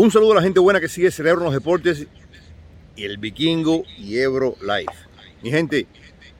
[0.00, 2.06] Un saludo a la gente buena que sigue Cerebro en los Deportes
[2.94, 4.92] y el Vikingo y Ebro Live.
[5.42, 5.88] Mi gente,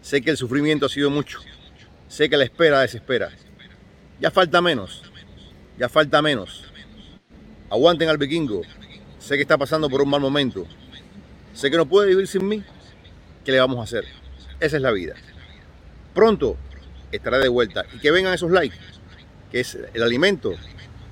[0.00, 1.40] sé que el sufrimiento ha sido mucho.
[2.06, 3.32] Sé que la espera desespera.
[4.20, 5.02] Ya falta menos.
[5.76, 6.70] Ya falta menos.
[7.68, 8.62] Aguanten al Vikingo.
[9.18, 10.64] Sé que está pasando por un mal momento.
[11.52, 12.62] Sé que no puede vivir sin mí.
[13.44, 14.04] ¿Qué le vamos a hacer?
[14.60, 15.16] Esa es la vida.
[16.14, 16.56] Pronto
[17.10, 17.86] estará de vuelta.
[17.92, 18.78] Y que vengan esos likes,
[19.50, 20.54] que es el alimento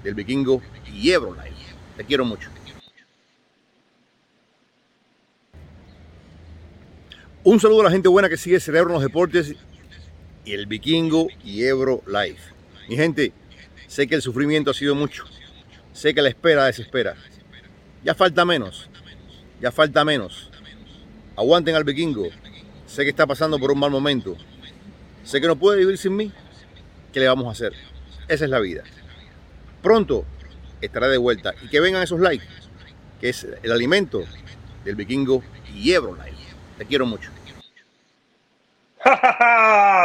[0.05, 0.63] del Vikingo
[0.95, 1.56] y Ebro Live.
[1.97, 2.51] Te quiero mucho.
[7.43, 9.55] Un saludo a la gente buena que sigue Cerebro en los Deportes
[10.45, 12.39] y el Vikingo y Ebro Live.
[12.89, 13.33] Mi gente,
[13.87, 15.25] sé que el sufrimiento ha sido mucho.
[15.93, 17.15] Sé que la espera desespera.
[18.05, 18.91] Ya falta menos.
[19.61, 20.51] Ya falta menos.
[21.37, 22.29] Aguanten al Vikingo.
[22.87, 24.37] Sé que está pasando por un mal momento.
[25.25, 26.33] Sé que no puede vivir sin mí.
[27.13, 27.73] ¿Qué le vamos a hacer?
[28.29, 28.83] Esa es la vida.
[29.83, 30.25] Pronto
[30.81, 31.55] estará de vuelta.
[31.63, 32.47] Y que vengan esos likes,
[33.21, 34.25] que es el alimento
[34.85, 35.43] del Vikingo
[35.75, 36.37] y Ebro Live.
[36.79, 37.31] Te quiero mucho.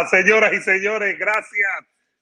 [0.10, 1.70] Señoras y señores, gracias.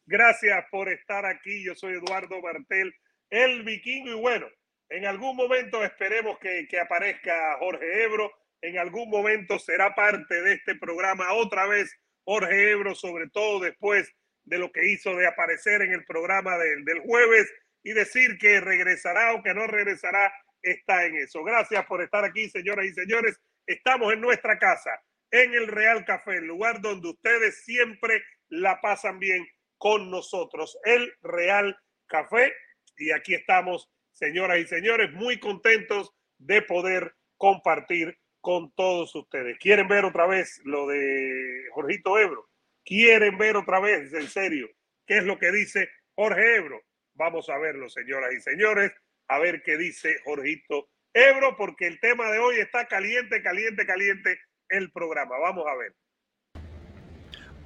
[0.05, 1.63] Gracias por estar aquí.
[1.63, 2.93] Yo soy Eduardo Martel,
[3.29, 4.09] el vikingo.
[4.09, 4.47] Y bueno,
[4.89, 8.31] en algún momento esperemos que, que aparezca Jorge Ebro.
[8.61, 14.11] En algún momento será parte de este programa otra vez Jorge Ebro, sobre todo después
[14.45, 17.47] de lo que hizo de aparecer en el programa del, del jueves
[17.83, 21.43] y decir que regresará o que no regresará, está en eso.
[21.43, 23.39] Gracias por estar aquí, señoras y señores.
[23.65, 24.91] Estamos en nuestra casa
[25.31, 31.13] en el Real Café, el lugar donde ustedes siempre la pasan bien con nosotros, el
[31.21, 31.77] Real
[32.07, 32.53] Café.
[32.97, 39.57] Y aquí estamos, señoras y señores, muy contentos de poder compartir con todos ustedes.
[39.59, 42.49] ¿Quieren ver otra vez lo de Jorgito Ebro?
[42.83, 44.67] ¿Quieren ver otra vez, en serio,
[45.05, 46.81] qué es lo que dice Jorge Ebro?
[47.19, 48.93] Vamos a verlo, señoras y señores,
[49.27, 54.39] a ver qué dice Jorgito Ebro, porque el tema de hoy está caliente, caliente, caliente
[54.69, 55.37] el programa.
[55.37, 55.93] Vamos a ver.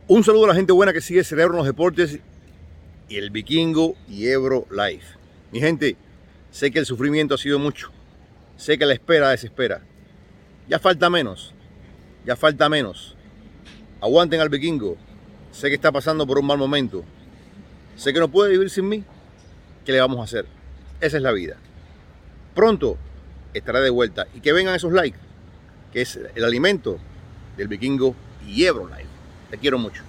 [0.07, 2.19] Un saludo a la gente buena que sigue Cerebro los Deportes
[3.07, 5.03] y el Vikingo y Ebro Live.
[5.51, 5.97] Mi gente,
[6.49, 7.91] sé que el sufrimiento ha sido mucho.
[8.57, 9.83] Sé que la espera desespera.
[10.67, 11.53] Ya falta menos.
[12.25, 13.15] Ya falta menos.
[14.01, 14.97] Aguanten al Vikingo.
[15.51, 17.05] Sé que está pasando por un mal momento.
[17.95, 19.03] Sé que no puede vivir sin mí.
[19.85, 20.45] ¿Qué le vamos a hacer?
[21.01, 21.57] Esa es la vida.
[22.55, 22.97] Pronto
[23.53, 24.27] estará de vuelta.
[24.33, 25.19] Y que vengan esos likes
[25.93, 26.99] que es el alimento
[27.55, 28.15] del vikingo
[28.47, 29.09] y Ebro Live.
[29.51, 30.03] Te quiero mucho.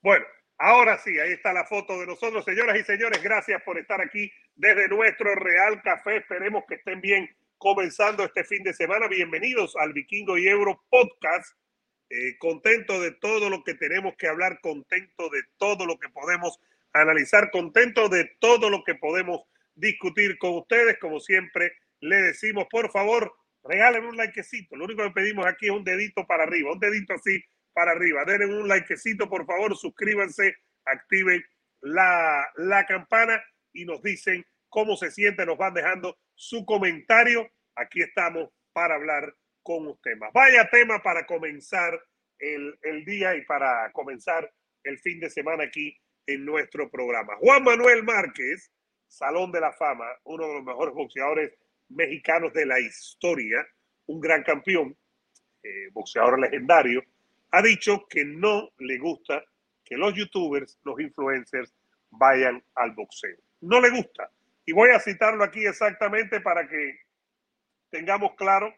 [0.00, 0.24] Bueno,
[0.58, 2.44] ahora sí, ahí está la foto de nosotros.
[2.44, 6.16] Señoras y señores, gracias por estar aquí desde nuestro Real Café.
[6.16, 7.28] Esperemos que estén bien
[7.58, 9.08] comenzando este fin de semana.
[9.08, 11.54] Bienvenidos al Vikingo y Ebro Podcast.
[12.08, 16.58] Eh, contento de todo lo que tenemos que hablar, contento de todo lo que podemos
[16.92, 19.42] analizar, contento de todo lo que podemos
[19.74, 20.98] discutir con ustedes.
[20.98, 23.32] Como siempre, le decimos, por favor,
[23.64, 24.76] regalen un likecito.
[24.76, 27.42] Lo único que pedimos aquí es un dedito para arriba, un dedito así
[27.72, 28.24] para arriba.
[28.24, 31.44] Denle un likecito, por favor, suscríbanse, activen
[31.80, 33.42] la, la campana
[33.72, 37.50] y nos dicen cómo se siente, nos van dejando su comentario.
[37.76, 40.32] Aquí estamos para hablar con usted más.
[40.32, 41.98] Vaya tema para comenzar
[42.38, 45.96] el, el día y para comenzar el fin de semana aquí
[46.26, 47.36] en nuestro programa.
[47.36, 48.70] Juan Manuel Márquez,
[49.08, 51.52] Salón de la Fama, uno de los mejores boxeadores
[51.88, 53.66] mexicanos de la historia,
[54.06, 54.96] un gran campeón,
[55.62, 57.02] eh, boxeador legendario,
[57.50, 59.44] ha dicho que no le gusta
[59.84, 61.74] que los youtubers, los influencers,
[62.10, 63.36] vayan al boxeo.
[63.60, 64.30] No le gusta.
[64.64, 66.98] Y voy a citarlo aquí exactamente para que
[67.90, 68.74] tengamos claro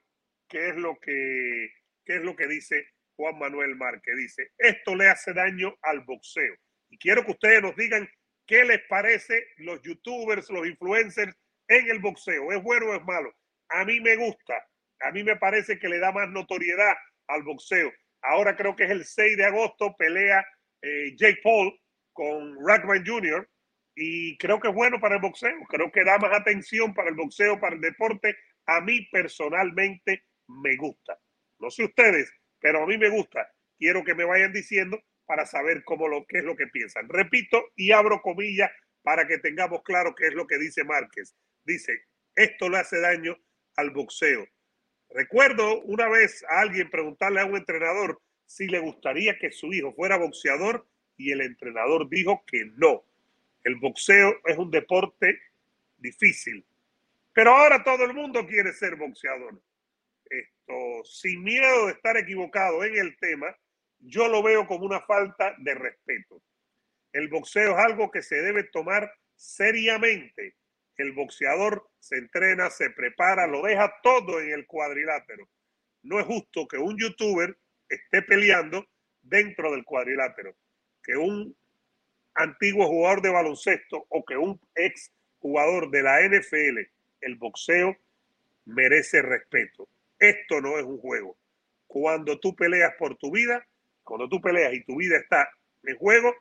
[0.49, 1.72] qué es lo que,
[2.05, 4.16] qué es lo que dice Juan Manuel Márquez.
[4.16, 6.55] Dice, esto le hace daño al boxeo.
[6.90, 8.08] Y quiero que ustedes nos digan
[8.46, 11.34] qué les parece los youtubers, los influencers
[11.68, 12.52] en el boxeo.
[12.52, 13.32] ¿Es bueno o es malo?
[13.70, 14.54] A mí me gusta.
[15.00, 16.94] A mí me parece que le da más notoriedad
[17.28, 17.92] al boxeo.
[18.22, 20.46] Ahora creo que es el 6 de agosto, pelea
[20.82, 21.78] eh, Jake Paul
[22.12, 23.48] con Rackman Jr.
[23.96, 25.56] Y creo que es bueno para el boxeo.
[25.69, 28.37] Creo que da más atención para el boxeo, para el deporte.
[28.66, 31.19] A mí personalmente me gusta.
[31.58, 33.48] No sé ustedes, pero a mí me gusta.
[33.78, 37.09] Quiero que me vayan diciendo para saber cómo lo, qué es lo que piensan.
[37.09, 38.71] Repito y abro comillas
[39.03, 41.35] para que tengamos claro qué es lo que dice Márquez
[41.65, 42.05] dice,
[42.37, 43.37] esto le hace daño
[43.76, 44.47] al boxeo.
[45.11, 49.93] Recuerdo una vez a alguien preguntarle a un entrenador si le gustaría que su hijo
[49.94, 50.87] fuera boxeador
[51.17, 53.05] y el entrenador dijo que no.
[53.62, 55.41] El boxeo es un deporte
[55.97, 56.65] difícil,
[57.32, 59.61] pero ahora todo el mundo quiere ser boxeador.
[60.29, 63.56] Esto, sin miedo de estar equivocado en el tema,
[64.06, 66.42] yo lo veo como una falta de respeto.
[67.12, 70.54] El boxeo es algo que se debe tomar seriamente
[70.96, 75.48] El boxeador se entrena, se prepara, lo deja todo en el cuadrilátero.
[76.02, 77.56] No es justo que un youtuber
[77.88, 78.86] esté peleando
[79.22, 80.54] dentro del cuadrilátero,
[81.02, 81.56] que un
[82.34, 86.78] antiguo jugador de baloncesto o que un ex jugador de la NFL,
[87.22, 87.96] el boxeo
[88.66, 89.88] merece respeto.
[90.18, 91.36] Esto no es un juego.
[91.88, 93.66] Cuando tú peleas por tu vida,
[94.04, 95.50] cuando tú peleas y tu vida está
[95.82, 96.34] en juego,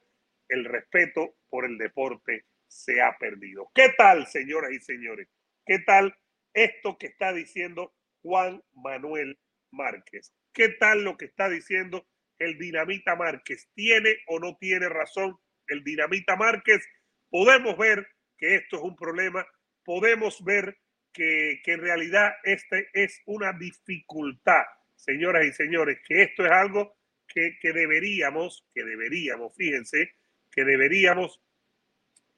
[0.49, 3.71] el respeto por el deporte se ha perdido.
[3.73, 5.27] ¿Qué tal, señoras y señores?
[5.65, 6.15] ¿Qué tal
[6.53, 9.39] esto que está diciendo Juan Manuel
[9.71, 10.33] Márquez?
[10.53, 12.05] ¿Qué tal lo que está diciendo
[12.39, 13.69] el Dinamita Márquez?
[13.73, 15.37] ¿Tiene o no tiene razón
[15.67, 16.85] el Dinamita Márquez?
[17.29, 18.07] Podemos ver
[18.37, 19.45] que esto es un problema,
[19.83, 20.77] podemos ver
[21.13, 24.63] que, en realidad este es una dificultad,
[24.95, 26.95] señoras y señores, que esto es algo
[27.27, 30.13] que, deberíamos, que deberíamos, fíjense,
[30.51, 31.41] que deberíamos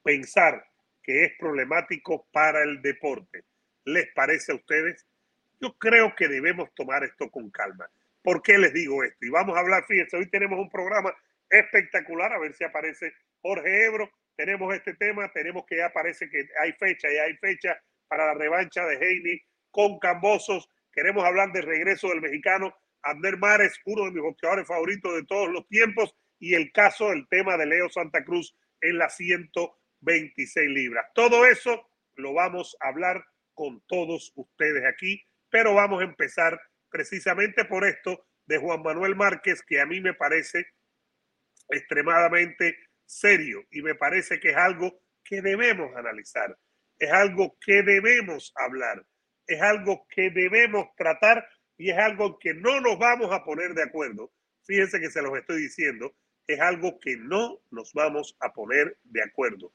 [0.02, 0.64] pensar
[1.02, 3.44] que es problemático para el deporte.
[3.84, 5.06] ¿Les parece a ustedes?
[5.60, 7.88] Yo creo que debemos tomar esto con calma.
[8.22, 9.24] ¿Por qué les digo esto?
[9.24, 11.14] Y vamos a hablar, fíjense, hoy tenemos un programa
[11.48, 14.10] espectacular, a ver si aparece Jorge Ebro.
[14.34, 18.34] Tenemos este tema, tenemos que ya parece que hay fecha, y hay fecha para la
[18.34, 20.68] revancha de Heine con Cambosos.
[20.92, 22.74] Queremos hablar del regreso del mexicano
[23.06, 27.26] Abner Mares, uno de mis boxeadores favoritos de todos los tiempos, y el caso, el
[27.28, 31.06] tema de Leo Santa Cruz en la 126 libras.
[31.14, 33.24] Todo eso lo vamos a hablar
[33.54, 36.60] con todos ustedes aquí, pero vamos a empezar
[36.90, 40.66] precisamente por esto de Juan Manuel Márquez, que a mí me parece
[41.68, 46.56] extremadamente serio y me parece que es algo que debemos analizar,
[46.98, 49.04] es algo que debemos hablar,
[49.46, 53.82] es algo que debemos tratar y es algo que no nos vamos a poner de
[53.82, 54.30] acuerdo.
[54.64, 56.14] Fíjense que se los estoy diciendo,
[56.46, 59.72] es algo que no nos vamos a poner de acuerdo.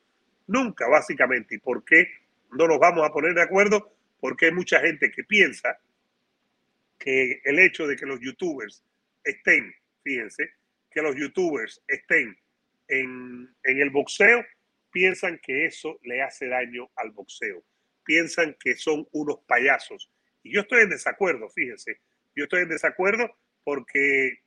[0.47, 1.55] Nunca, básicamente.
[1.55, 2.09] ¿Y por qué
[2.51, 3.93] no nos vamos a poner de acuerdo?
[4.19, 5.79] Porque hay mucha gente que piensa
[6.97, 8.83] que el hecho de que los youtubers
[9.23, 10.51] estén, fíjense,
[10.89, 12.37] que los youtubers estén
[12.87, 14.45] en, en el boxeo,
[14.91, 17.63] piensan que eso le hace daño al boxeo.
[18.03, 20.11] Piensan que son unos payasos.
[20.43, 21.99] Y yo estoy en desacuerdo, fíjense.
[22.35, 23.29] Yo estoy en desacuerdo
[23.63, 24.39] porque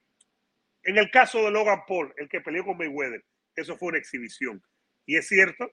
[0.83, 3.25] en el caso de Logan Paul, el que peleó con Mayweather,
[3.57, 4.63] eso fue una exhibición.
[5.07, 5.71] Y es cierto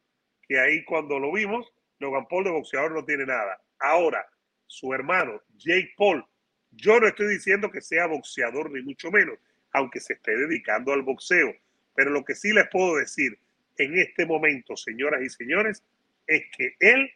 [0.48, 3.62] que ahí cuando lo vimos, Logan Paul de boxeador no tiene nada.
[3.80, 4.26] Ahora,
[4.68, 6.26] su hermano, Jake Paul,
[6.72, 9.38] yo no estoy diciendo que sea boxeador ni mucho menos,
[9.72, 11.54] aunque se esté dedicando al boxeo.
[11.96, 13.38] Pero lo que sí les puedo decir
[13.78, 15.84] en este momento, señoras y señores,
[16.28, 17.12] es que él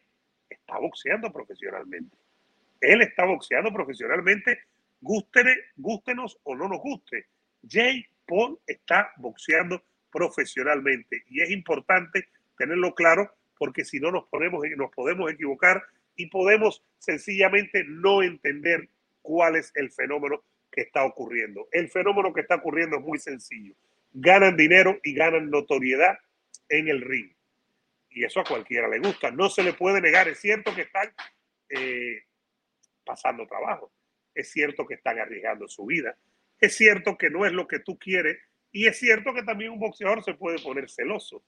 [0.50, 2.16] está boxeando profesionalmente.
[2.86, 4.60] Él está boxeando profesionalmente,
[5.00, 7.26] gústenos o no nos guste.
[7.68, 14.62] Jay Paul está boxeando profesionalmente y es importante tenerlo claro porque si no nos, ponemos,
[14.76, 15.82] nos podemos equivocar
[16.14, 18.88] y podemos sencillamente no entender
[19.22, 21.68] cuál es el fenómeno que está ocurriendo.
[21.72, 23.74] El fenómeno que está ocurriendo es muy sencillo.
[24.12, 26.18] Ganan dinero y ganan notoriedad
[26.68, 27.32] en el ring.
[28.10, 29.30] Y eso a cualquiera le gusta.
[29.30, 30.28] No se le puede negar.
[30.28, 31.10] Es cierto que están
[31.68, 32.22] eh,
[33.06, 33.90] pasando trabajo.
[34.34, 36.18] Es cierto que están arriesgando su vida.
[36.60, 38.36] Es cierto que no es lo que tú quieres
[38.72, 41.42] y es cierto que también un boxeador se puede poner celoso.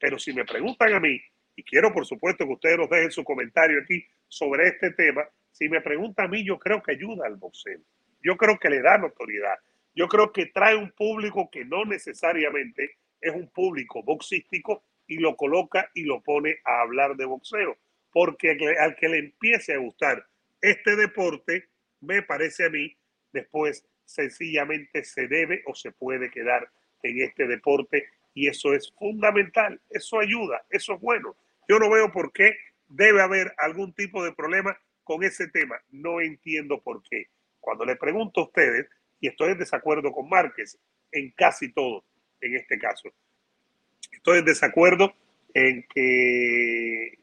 [0.00, 1.20] Pero si me preguntan a mí,
[1.54, 5.22] y quiero por supuesto que ustedes nos dejen su comentario aquí sobre este tema,
[5.52, 7.80] si me preguntan a mí, yo creo que ayuda al boxeo.
[8.20, 9.54] Yo creo que le da notoriedad.
[9.94, 15.36] Yo creo que trae un público que no necesariamente es un público boxístico y lo
[15.36, 17.76] coloca y lo pone a hablar de boxeo.
[18.10, 20.26] Porque al que le empiece a gustar
[20.62, 21.68] este deporte,
[22.00, 22.96] me parece a mí,
[23.32, 26.70] después sencillamente se debe o se puede quedar
[27.02, 31.36] en este deporte y eso es fundamental, eso ayuda, eso es bueno.
[31.68, 32.56] Yo no veo por qué
[32.88, 37.26] debe haber algún tipo de problema con ese tema, no entiendo por qué.
[37.60, 38.86] Cuando le pregunto a ustedes,
[39.20, 40.78] y estoy en desacuerdo con Márquez
[41.12, 42.04] en casi todo,
[42.40, 43.12] en este caso,
[44.10, 45.14] estoy en desacuerdo
[45.54, 47.18] en que,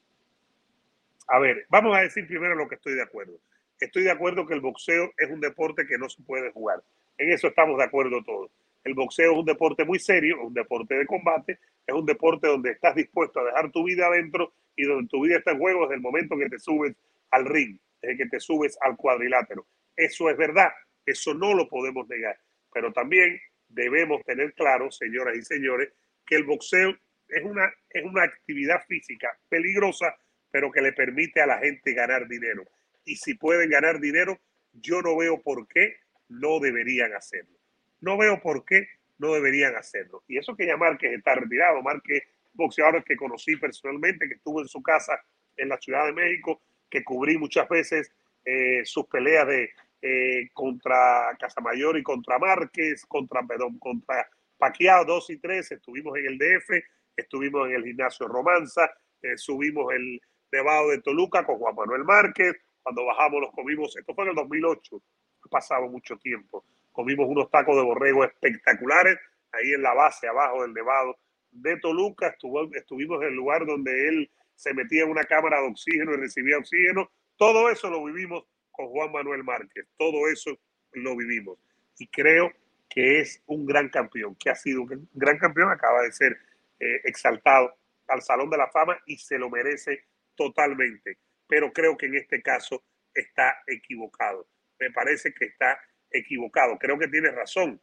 [1.30, 3.40] a ver, vamos a decir primero lo que estoy de acuerdo
[3.86, 6.82] estoy de acuerdo que el boxeo es un deporte que no se puede jugar.
[7.18, 8.52] En eso estamos de acuerdo todos.
[8.84, 12.72] El boxeo es un deporte muy serio, un deporte de combate, es un deporte donde
[12.72, 15.96] estás dispuesto a dejar tu vida adentro y donde tu vida está en juego desde
[15.96, 16.96] el momento que te subes
[17.32, 19.66] al ring, desde que te subes al cuadrilátero.
[19.96, 20.70] Eso es verdad,
[21.06, 22.38] eso no lo podemos negar.
[22.74, 25.92] Pero también debemos tener claro, señoras y señores,
[26.26, 26.96] que el boxeo
[27.28, 30.16] es una, es una actividad física peligrosa,
[30.51, 32.65] pero que le permite a la gente ganar dinero
[33.10, 34.39] y si pueden ganar dinero,
[34.74, 35.96] yo no veo por qué
[36.27, 37.58] no deberían hacerlo.
[38.01, 38.88] No veo por qué
[39.18, 40.24] no deberían hacerlo.
[40.27, 44.68] Y eso que ya Márquez está retirado, Márquez, boxeador que conocí personalmente, que estuvo en
[44.68, 45.20] su casa
[45.58, 48.12] en la Ciudad de México, que cubrí muchas veces
[48.46, 55.29] eh, sus peleas de eh, contra Casamayor y contra Márquez, contra, perdón, contra Paquiao 2
[55.32, 56.70] y 3, estuvimos en el DF,
[57.18, 58.89] estuvimos en el gimnasio Romanza,
[59.22, 64.13] eh, subimos el Nevado de Toluca con Juan Manuel Márquez, cuando bajamos los comimos, esto
[64.13, 65.01] fue en el 2008,
[65.46, 69.18] ha pasado mucho tiempo, comimos unos tacos de borrego espectaculares
[69.51, 71.18] ahí en la base abajo del Nevado
[71.51, 75.68] de Toluca, estuvo, estuvimos en el lugar donde él se metía en una cámara de
[75.68, 80.58] oxígeno y recibía oxígeno, todo eso lo vivimos con Juan Manuel Márquez, todo eso
[80.91, 81.58] lo vivimos.
[81.98, 82.51] Y creo
[82.89, 86.38] que es un gran campeón, que ha sido un gran campeón, acaba de ser
[86.79, 87.75] eh, exaltado
[88.08, 90.03] al Salón de la Fama y se lo merece
[90.39, 91.17] totalmente.
[91.48, 94.48] Pero creo que en este caso está equivocado.
[94.79, 95.77] Me parece que está
[96.10, 96.77] equivocado.
[96.79, 97.81] Creo que tiene razón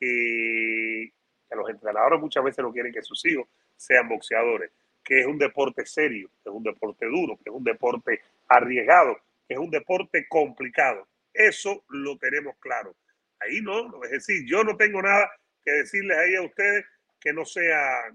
[0.00, 1.12] que,
[1.50, 3.46] los entrenadores muchas veces no quieren que sus hijos
[3.76, 4.70] sean boxeadores,
[5.04, 9.18] que es un deporte serio, que es un deporte duro, que es un deporte arriesgado,
[9.46, 11.06] que es un deporte complicado.
[11.32, 12.94] Eso lo tenemos claro.
[13.40, 15.30] Ahí no, es decir, yo no tengo nada
[15.62, 16.84] que decirles ahí a ustedes
[17.20, 18.14] que no sea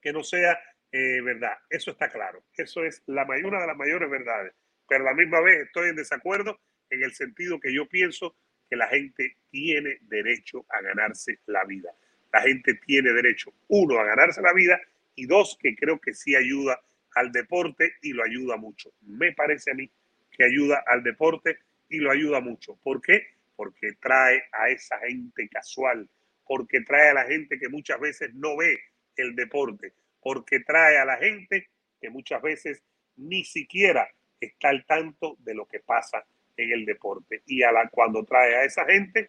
[0.00, 0.58] que no sea
[0.92, 1.56] eh, verdad.
[1.70, 2.44] Eso está claro.
[2.54, 4.52] Eso es la una de las mayores verdades.
[4.88, 8.36] Pero la misma vez estoy en desacuerdo en el sentido que yo pienso
[8.68, 11.90] que la gente tiene derecho a ganarse la vida.
[12.32, 14.80] La gente tiene derecho, uno, a ganarse la vida
[15.14, 16.80] y dos, que creo que sí ayuda
[17.14, 18.92] al deporte y lo ayuda mucho.
[19.02, 19.90] Me parece a mí
[20.30, 21.58] que ayuda al deporte
[21.88, 22.76] y lo ayuda mucho.
[22.82, 23.26] ¿Por qué?
[23.56, 26.08] Porque trae a esa gente casual,
[26.46, 28.80] porque trae a la gente que muchas veces no ve
[29.16, 29.92] el deporte,
[30.22, 31.68] porque trae a la gente
[32.00, 32.82] que muchas veces
[33.16, 34.08] ni siquiera
[34.40, 36.24] está al tanto de lo que pasa
[36.56, 37.42] en el deporte.
[37.46, 39.28] Y a la, cuando trae a esa gente,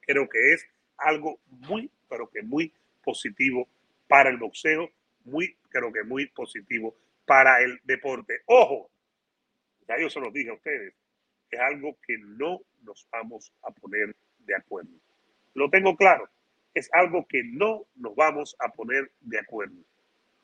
[0.00, 0.66] creo que es
[0.98, 2.72] algo muy, pero que muy
[3.02, 3.68] positivo
[4.08, 4.90] para el boxeo,
[5.24, 8.40] muy, creo que muy positivo para el deporte.
[8.46, 8.90] Ojo,
[9.88, 10.94] ya yo se los dije a ustedes,
[11.50, 14.92] es algo que no nos vamos a poner de acuerdo.
[15.54, 16.28] Lo tengo claro
[16.76, 19.82] es algo que no nos vamos a poner de acuerdo.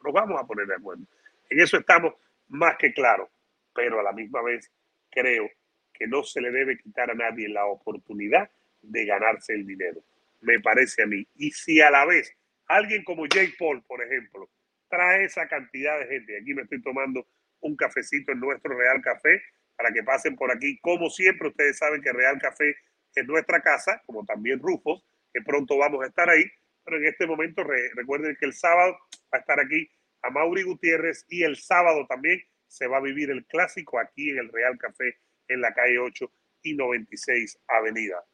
[0.05, 1.05] Nos vamos a poner de acuerdo.
[1.51, 2.15] En eso estamos
[2.49, 3.29] más que claros,
[3.75, 4.71] pero a la misma vez
[5.11, 5.51] creo
[5.93, 10.03] que no se le debe quitar a nadie la oportunidad de ganarse el dinero.
[10.41, 11.27] Me parece a mí.
[11.37, 12.35] Y si a la vez
[12.67, 14.49] alguien como Jake Paul, por ejemplo,
[14.89, 17.27] trae esa cantidad de gente, aquí me estoy tomando
[17.61, 19.43] un cafecito en nuestro Real Café
[19.77, 20.79] para que pasen por aquí.
[20.81, 22.77] Como siempre, ustedes saben que Real Café
[23.15, 26.45] es nuestra casa, como también Rufos, que pronto vamos a estar ahí,
[26.85, 28.99] pero en este momento recuerden que el sábado
[29.33, 29.89] va a estar aquí
[30.23, 34.39] a Mauri Gutiérrez y el sábado también se va a vivir el clásico aquí en
[34.39, 36.31] el Real Café en la calle 8
[36.63, 38.25] y 96 Avenida.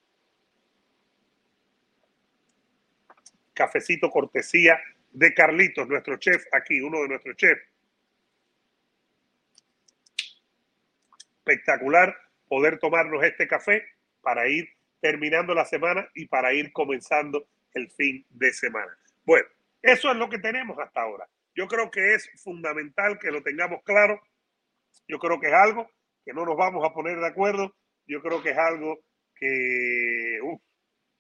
[3.55, 7.63] Cafecito cortesía de Carlitos, nuestro chef aquí, uno de nuestros chefs.
[11.39, 12.17] Espectacular
[12.49, 13.85] poder tomarnos este café
[14.23, 14.69] para ir
[15.01, 18.97] terminando la semana y para ir comenzando el fin de semana.
[19.25, 19.47] Bueno,
[19.83, 21.29] eso es lo que tenemos hasta ahora.
[21.55, 24.21] Yo creo que es fundamental que lo tengamos claro.
[25.07, 25.91] Yo creo que es algo
[26.25, 27.75] que no nos vamos a poner de acuerdo.
[28.07, 29.01] Yo creo que es algo
[29.35, 30.39] que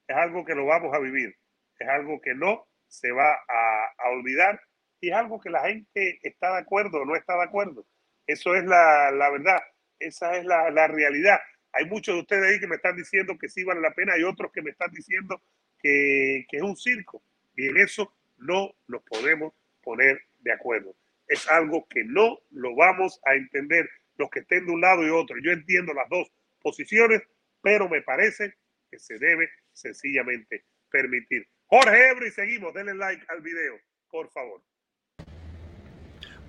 [0.08, 1.36] es algo que lo vamos a vivir.
[1.78, 4.60] Es algo que no se va a, olvidar
[5.00, 7.86] y es algo que la gente está de acuerdo o no está de acuerdo.
[8.26, 9.60] Eso es la, verdad.
[9.98, 11.38] Esa es la, la realidad.
[11.72, 14.24] Hay muchos de ustedes ahí que me están diciendo que sí vale la pena, hay
[14.24, 15.42] otros que me están diciendo
[15.80, 17.22] que, es un circo.
[17.56, 20.94] Y en eso no nos podemos poner de acuerdo.
[21.26, 25.10] Es algo que no lo vamos a entender los que estén de un lado y
[25.10, 25.36] otro.
[25.42, 26.28] Yo entiendo las dos
[26.60, 27.22] posiciones,
[27.62, 28.54] pero me parece
[28.90, 31.46] que se debe sencillamente permitir.
[31.66, 32.72] Jorge Ebro y seguimos.
[32.74, 33.78] Denle like al video,
[34.10, 34.62] por favor.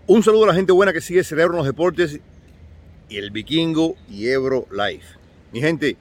[0.07, 2.19] Un saludo a la gente buena que sigue Cerebro en los Deportes
[3.09, 5.19] y el Vikingo y Ebro Life.
[5.51, 5.98] Mi gente,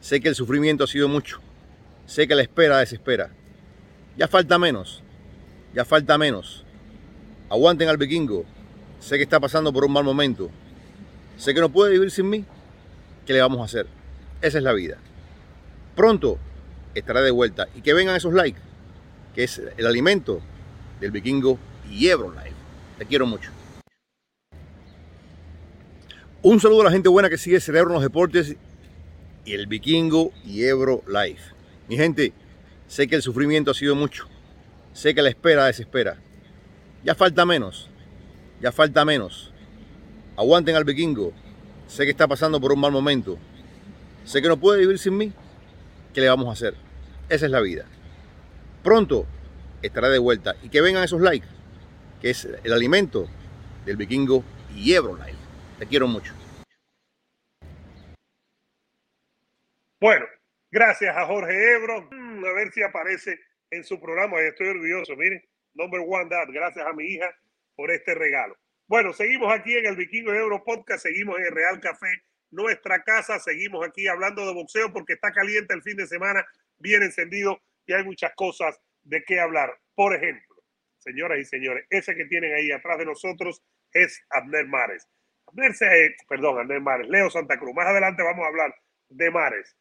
[0.00, 1.40] sé que el sufrimiento ha sido mucho.
[2.08, 3.28] Sé que la espera desespera.
[4.16, 5.02] Ya falta menos.
[5.74, 6.64] Ya falta menos.
[7.50, 8.46] Aguanten al Vikingo.
[8.98, 10.48] Sé que está pasando por un mal momento.
[11.36, 12.46] Sé que no puede vivir sin mí.
[13.26, 13.86] ¿Qué le vamos a hacer?
[14.40, 14.96] Esa es la vida.
[15.94, 16.38] Pronto
[16.94, 17.68] estará de vuelta.
[17.74, 18.60] Y que vengan esos likes,
[19.34, 20.40] que es el alimento
[21.00, 21.58] del Vikingo
[21.90, 22.56] y Ebro Life.
[22.96, 23.50] Te quiero mucho.
[26.40, 28.56] Un saludo a la gente buena que sigue Cerebro en los Deportes
[29.44, 31.57] y el Vikingo y Ebro Life.
[31.88, 32.34] Mi gente,
[32.86, 34.28] sé que el sufrimiento ha sido mucho.
[34.92, 36.18] Sé que la espera desespera.
[37.02, 37.88] Ya falta menos.
[38.60, 39.52] Ya falta menos.
[40.36, 41.32] Aguanten al Vikingo.
[41.86, 43.38] Sé que está pasando por un mal momento.
[44.24, 45.32] Sé que no puede vivir sin mí.
[46.12, 46.74] ¿Qué le vamos a hacer?
[47.30, 47.86] Esa es la vida.
[48.82, 49.26] Pronto
[49.80, 50.56] estará de vuelta.
[50.62, 51.48] Y que vengan esos likes,
[52.20, 53.28] que es el alimento
[53.86, 54.44] del Vikingo
[54.76, 55.38] y Ebro Live.
[55.78, 56.34] Te quiero mucho.
[60.00, 60.26] Bueno,
[60.70, 62.08] gracias a Jorge Ebro.
[62.10, 63.38] Mm, a ver si aparece
[63.70, 64.40] en su programa.
[64.40, 65.16] Estoy orgulloso.
[65.16, 65.42] Miren,
[65.74, 66.48] number one dad.
[66.48, 67.34] Gracias a mi hija
[67.76, 68.56] por este regalo.
[68.86, 71.02] Bueno, seguimos aquí en el Vikingo Ebro Podcast.
[71.02, 72.08] Seguimos en el Real Café,
[72.50, 73.38] nuestra casa.
[73.38, 76.44] Seguimos aquí hablando de boxeo porque está caliente el fin de semana,
[76.78, 79.76] bien encendido y hay muchas cosas de qué hablar.
[79.94, 80.56] Por ejemplo,
[80.98, 85.06] señoras y señores, ese que tienen ahí atrás de nosotros es Abner Mares.
[85.46, 87.74] Abner, perdón, Abner Mares, Leo Santa Cruz.
[87.74, 88.74] Más adelante vamos a hablar
[89.08, 89.76] de Mares.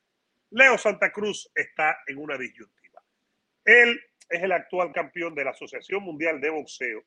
[0.51, 3.03] Leo Santa Cruz está en una disyuntiva.
[3.65, 3.99] Él
[4.29, 7.03] es el actual campeón de la Asociación Mundial de Boxeo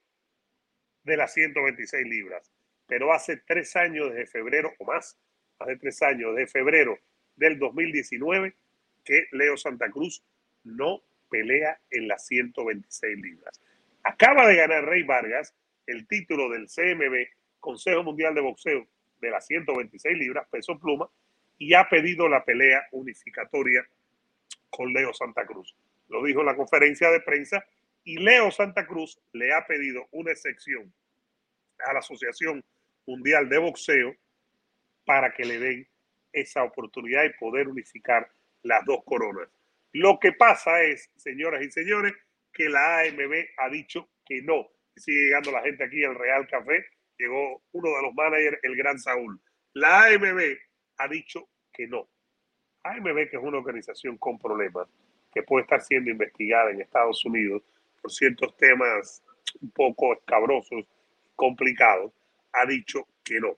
[1.04, 2.52] de las 126 libras,
[2.86, 5.18] pero hace tres años, desde febrero o más,
[5.58, 6.98] hace tres años, de febrero
[7.36, 8.54] del 2019,
[9.04, 10.22] que Leo Santa Cruz
[10.64, 13.60] no pelea en las 126 libras.
[14.02, 15.54] Acaba de ganar Rey Vargas
[15.86, 17.26] el título del CMB,
[17.58, 18.86] Consejo Mundial de Boxeo,
[19.20, 21.08] de las 126 libras, peso pluma,
[21.60, 23.86] y ha pedido la pelea unificatoria
[24.70, 25.76] con Leo Santa Cruz.
[26.08, 27.62] Lo dijo en la conferencia de prensa
[28.02, 30.90] y Leo Santa Cruz le ha pedido una excepción
[31.86, 32.64] a la Asociación
[33.06, 34.16] Mundial de Boxeo
[35.04, 35.88] para que le den
[36.32, 38.30] esa oportunidad y poder unificar
[38.62, 39.48] las dos coronas.
[39.92, 42.14] Lo que pasa es, señoras y señores,
[42.54, 44.66] que la AMB ha dicho que no.
[44.96, 46.86] Sigue llegando la gente aquí al Real Café.
[47.18, 49.38] Llegó uno de los managers, el gran Saúl.
[49.74, 50.56] La AMB
[51.00, 52.08] ha dicho que no.
[52.82, 54.86] AMB, que es una organización con problemas,
[55.32, 57.62] que puede estar siendo investigada en Estados Unidos
[58.00, 59.22] por ciertos temas
[59.60, 60.84] un poco escabrosos,
[61.34, 62.12] complicados,
[62.52, 63.56] ha dicho que no.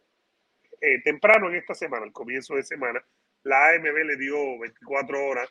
[0.80, 3.04] Eh, temprano en esta semana, al comienzo de semana,
[3.42, 5.48] la AMB le dio 24 horas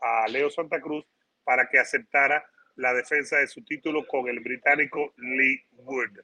[0.00, 1.06] a Leo Santa Cruz
[1.44, 2.44] para que aceptara
[2.76, 6.20] la defensa de su título con el británico Lee Wood.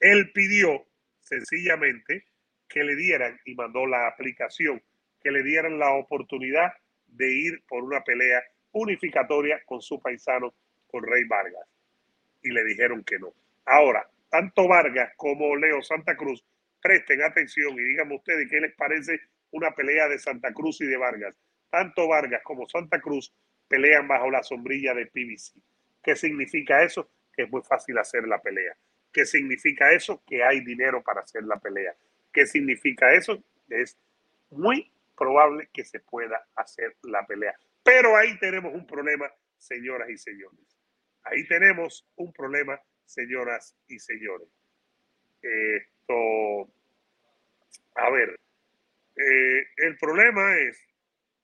[0.00, 0.84] Él pidió
[1.20, 2.26] sencillamente
[2.74, 4.82] que le dieran y mandó la aplicación,
[5.22, 6.72] que le dieran la oportunidad
[7.06, 10.52] de ir por una pelea unificatoria con su paisano,
[10.88, 11.68] con Rey Vargas.
[12.42, 13.32] Y le dijeron que no.
[13.64, 16.44] Ahora, tanto Vargas como Leo Santa Cruz,
[16.82, 19.20] presten atención y díganme ustedes qué les parece
[19.52, 21.36] una pelea de Santa Cruz y de Vargas.
[21.70, 23.32] Tanto Vargas como Santa Cruz
[23.68, 25.62] pelean bajo la sombrilla de PBC.
[26.02, 27.08] ¿Qué significa eso?
[27.32, 28.76] Que es muy fácil hacer la pelea.
[29.12, 30.24] ¿Qué significa eso?
[30.26, 31.94] Que hay dinero para hacer la pelea.
[32.34, 33.42] ¿Qué significa eso?
[33.70, 33.96] Es
[34.50, 37.56] muy probable que se pueda hacer la pelea.
[37.84, 40.58] Pero ahí tenemos un problema, señoras y señores.
[41.22, 44.48] Ahí tenemos un problema, señoras y señores.
[45.40, 46.72] Esto,
[47.94, 48.40] a ver,
[49.16, 50.84] eh, el problema es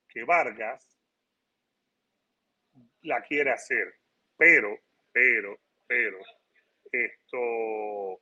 [0.09, 0.99] que Vargas
[3.03, 3.95] la quiere hacer,
[4.37, 4.77] pero,
[5.13, 6.19] pero, pero,
[6.91, 8.21] esto,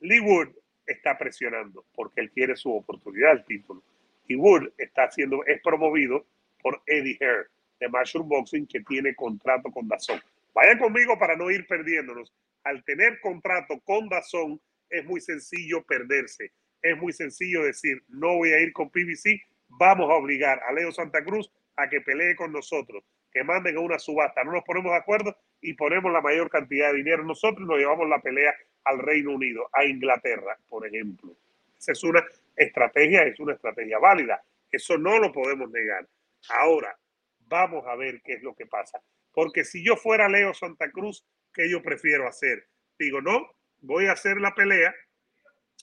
[0.00, 3.82] Lee Wood está presionando porque él quiere su oportunidad al título.
[4.26, 6.26] Y Wood está haciendo, es promovido
[6.62, 7.48] por Eddie Hare
[7.80, 10.20] de Mushroom Boxing que tiene contrato con Dazón.
[10.54, 12.32] Vaya conmigo para no ir perdiéndonos.
[12.62, 16.52] Al tener contrato con Dazón es muy sencillo perderse.
[16.80, 20.92] Es muy sencillo decir, no voy a ir con PBC, vamos a obligar a Leo
[20.92, 24.44] Santa Cruz a que pelee con nosotros, que manden a una subasta.
[24.44, 28.08] No nos ponemos de acuerdo y ponemos la mayor cantidad de dinero nosotros nos llevamos
[28.08, 31.34] la pelea al Reino Unido, a Inglaterra, por ejemplo.
[31.76, 34.42] Esa es una estrategia, es una estrategia válida.
[34.70, 36.06] Eso no lo podemos negar.
[36.50, 36.96] Ahora,
[37.40, 39.02] vamos a ver qué es lo que pasa.
[39.32, 42.68] Porque si yo fuera Leo Santa Cruz, ¿qué yo prefiero hacer?
[42.98, 44.94] Digo, no, voy a hacer la pelea,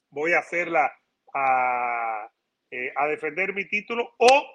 [0.10, 0.94] voy a hacerla
[1.34, 2.32] a,
[2.70, 4.46] eh, a defender mi título o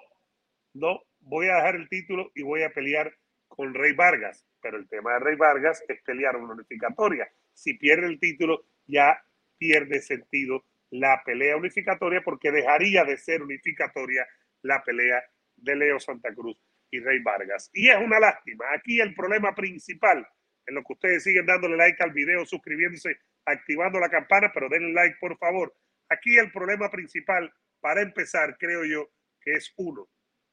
[0.73, 3.13] no, voy a dejar el título y voy a pelear
[3.47, 4.45] con Rey Vargas.
[4.61, 7.29] Pero el tema de Rey Vargas es pelear una unificatoria.
[7.53, 9.21] Si pierde el título, ya
[9.57, 14.25] pierde sentido la pelea unificatoria porque dejaría de ser unificatoria
[14.61, 15.23] la pelea
[15.57, 16.57] de Leo Santa Cruz
[16.91, 17.69] y Rey Vargas.
[17.73, 18.65] Y es una lástima.
[18.73, 20.25] Aquí el problema principal,
[20.65, 24.93] en lo que ustedes siguen dándole like al video, suscribiéndose, activando la campana, pero denle
[24.93, 25.73] like por favor.
[26.09, 29.09] Aquí el problema principal, para empezar, creo yo,
[29.41, 30.07] que es uno,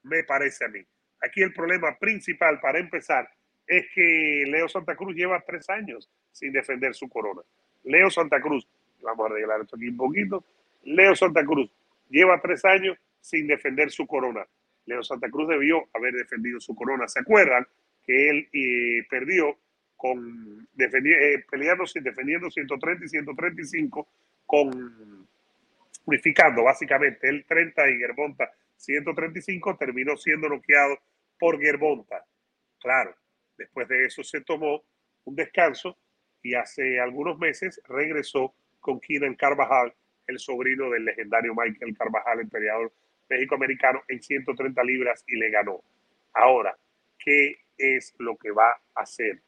[0.05, 0.79] me parece a mí.
[1.21, 3.29] Aquí el problema principal, para empezar,
[3.67, 7.41] es que Leo Santa Cruz lleva tres años sin defender su corona.
[7.83, 8.67] Leo Santa Cruz,
[9.01, 10.43] vamos a arreglar esto aquí un poquito.
[10.83, 11.69] Leo Santa Cruz
[12.09, 14.45] lleva tres años sin defender su corona.
[14.85, 17.07] Leo Santa Cruz debió haber defendido su corona.
[17.07, 17.65] ¿Se acuerdan
[18.05, 19.57] que él eh, perdió
[19.95, 24.07] con eh, peleando, defendiendo 130 y 135
[24.45, 25.27] con
[26.05, 30.97] unificando básicamente el 30 y Germonta 135 terminó siendo noqueado
[31.39, 32.25] por Germonta.
[32.79, 33.15] Claro,
[33.57, 34.83] después de eso se tomó
[35.25, 35.97] un descanso
[36.41, 39.93] y hace algunos meses regresó con Keenan Carvajal,
[40.27, 42.93] el sobrino del legendario Michael Carvajal, el peleador
[43.29, 45.81] México-americano, en 130 libras y le ganó.
[46.33, 46.77] Ahora,
[47.17, 49.41] ¿qué es lo que va a hacer?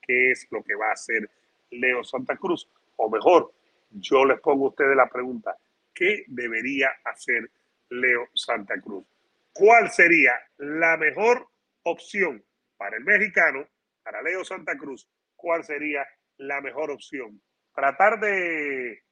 [0.00, 1.30] ¿Qué es lo que va a hacer
[1.70, 2.68] Leo Santa Cruz?
[2.96, 3.52] O mejor,
[3.90, 5.56] yo les pongo a ustedes la pregunta,
[5.94, 7.50] ¿qué debería hacer
[7.92, 9.06] Leo Santa Cruz?
[9.52, 11.48] ¿Cuál sería la mejor
[11.82, 12.44] opción
[12.76, 13.68] para el mexicano,
[14.02, 15.08] para Leo Santa Cruz?
[15.36, 16.06] ¿Cuál sería
[16.38, 17.40] la mejor opción?
[17.74, 19.02] Tratar de,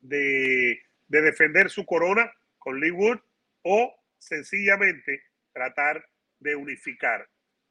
[0.00, 3.20] de, de defender su corona con Lee Wood
[3.62, 5.22] o sencillamente
[5.52, 6.04] tratar
[6.38, 7.28] de unificar.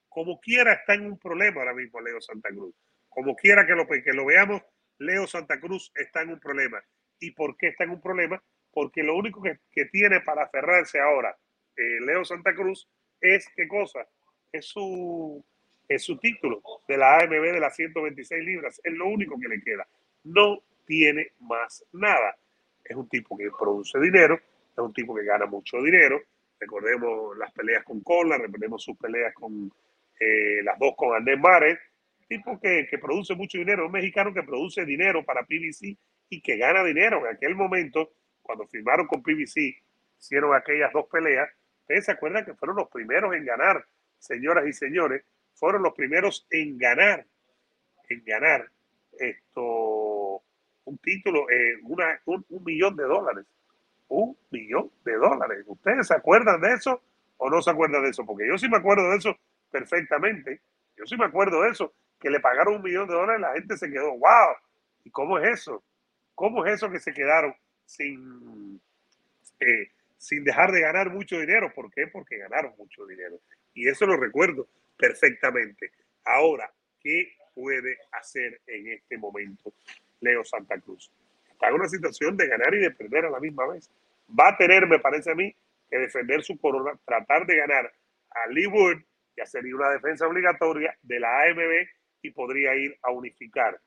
[0.07, 2.75] Como quiera está en un problema ahora mismo Leo Santa Cruz.
[3.09, 4.61] Como quiera que lo, que lo veamos,
[4.97, 6.81] Leo Santa Cruz está en un problema.
[7.19, 8.41] ¿Y por qué está en un problema?
[8.71, 11.35] Porque lo único que, tiene para aferrarse ahora
[11.75, 12.87] eh, Leo Santa Cruz
[13.19, 14.07] es qué cosa?
[14.51, 15.43] Es su,
[15.87, 18.81] es su título de la AMB de las 126 libras.
[18.83, 19.87] Es lo único que le queda.
[20.23, 22.37] No tiene más nada.
[22.83, 26.21] Es un tipo que produce dinero, es un tipo que gana mucho dinero.
[26.59, 29.71] Recordemos las peleas con Cola, recordemos sus peleas con
[30.19, 31.79] eh, las dos con Andrés Mares
[32.31, 35.97] tipo que, que, produce mucho dinero, un mexicano que produce dinero para PBC
[36.29, 37.27] y que gana dinero.
[37.27, 38.13] En aquel momento,
[38.51, 39.81] cuando firmaron con PBC,
[40.19, 41.49] hicieron aquellas dos peleas.
[41.83, 43.85] Ustedes se acuerdan que fueron los primeros en ganar,
[44.19, 47.25] señoras y señores, fueron los primeros en ganar,
[48.09, 48.69] en ganar
[49.17, 50.41] esto,
[50.83, 51.77] un título, eh,
[52.25, 53.45] un, millón de dólares.
[54.09, 55.63] Un millón de dólares.
[55.65, 57.01] ¿Ustedes se acuerdan de eso
[57.37, 58.25] o no se acuerdan de eso?
[58.25, 59.37] Porque yo sí me acuerdo de eso
[59.69, 60.59] perfectamente.
[60.97, 63.77] Yo sí me acuerdo de eso que le pagaron un millón de dólares, la gente
[63.77, 64.55] se quedó, wow,
[65.05, 65.81] ¿y cómo es eso?
[66.35, 67.55] ¿Cómo es eso que se quedaron
[67.91, 68.79] sin,
[69.59, 71.71] eh, sin dejar de ganar mucho dinero?
[71.73, 72.07] ¿Por qué?
[72.07, 73.39] Porque ganaron mucho dinero.
[73.73, 75.91] Y eso lo recuerdo perfectamente.
[76.23, 79.73] Ahora, ¿qué puede hacer en este momento
[80.21, 81.11] Leo Santa Cruz?
[81.51, 83.89] Está en una situación de ganar y de perder a la misma vez.
[84.27, 85.53] Va a tener, me parece a mí,
[85.89, 87.91] que defender su corona, tratar de ganar
[88.29, 89.01] a Lee Wood
[89.35, 91.87] y hacer una defensa obligatoria de la AMB
[92.21, 93.77] y podría ir a unificar,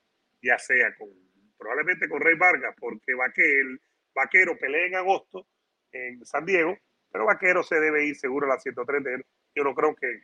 [0.43, 1.09] ya sea con
[1.57, 3.79] probablemente con Rey Vargas, porque Vaquero,
[4.15, 5.47] Vaquero pelea en agosto
[5.93, 6.77] en San Diego,
[7.11, 9.11] pero Vaquero se debe ir seguro a la 130.
[9.55, 10.23] Yo no creo que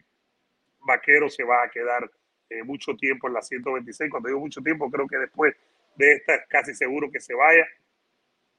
[0.81, 2.11] Vaquero se va a quedar
[2.49, 4.11] eh, mucho tiempo en la 126.
[4.11, 5.55] Cuando digo mucho tiempo, creo que después
[5.97, 7.67] de esta es casi seguro que se vaya.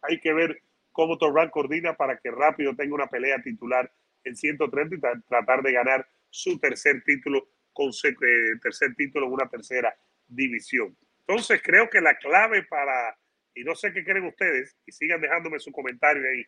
[0.02, 3.91] Hay que ver cómo Torran coordina para que rápido tenga una pelea titular
[4.24, 9.50] en 130 y tratar de ganar su tercer título con eh, tercer título en una
[9.50, 9.96] tercera
[10.28, 10.96] división.
[11.20, 13.17] Entonces creo que la clave para,
[13.55, 16.45] y no sé qué creen ustedes, y sigan dejándome su comentario ahí,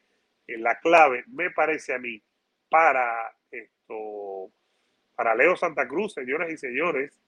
[0.47, 2.21] en la clave me parece a mí
[2.69, 4.51] para esto,
[5.15, 7.19] para Leo Santa Cruz, señoras y señores,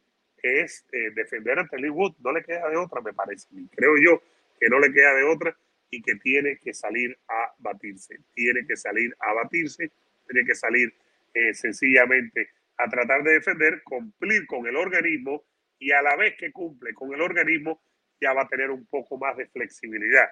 [0.45, 2.15] es eh, defender ante Lee Wood.
[2.19, 3.47] No le queda de otra, me parece.
[3.75, 4.21] Creo yo
[4.59, 5.55] que no le queda de otra
[5.89, 8.19] y que tiene que salir a batirse.
[8.33, 9.91] Tiene que salir a batirse,
[10.27, 10.93] tiene que salir
[11.33, 15.43] eh, sencillamente a tratar de defender, cumplir con el organismo
[15.79, 17.81] y a la vez que cumple con el organismo
[18.19, 20.28] ya va a tener un poco más de flexibilidad.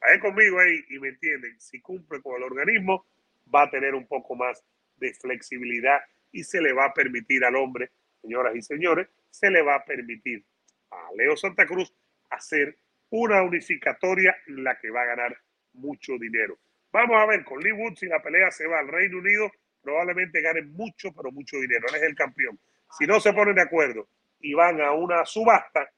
[0.00, 3.06] Vayan conmigo ahí y me entienden, si cumple con el organismo
[3.54, 4.64] va a tener un poco más
[4.96, 7.90] de flexibilidad y se le va a permitir al hombre,
[8.20, 10.44] señoras y señores, se le va a permitir
[10.90, 11.92] a Leo Santa Cruz
[12.30, 12.76] hacer
[13.10, 15.36] una unificatoria en la que va a ganar
[15.74, 16.58] mucho dinero.
[16.92, 19.50] Vamos a ver con Lee Woods si la pelea se va al Reino Unido
[19.82, 21.86] probablemente ganen mucho, pero mucho dinero.
[21.88, 22.58] Él es el campeón.
[22.98, 24.08] Si no se ponen de acuerdo
[24.40, 25.90] y van a una subasta,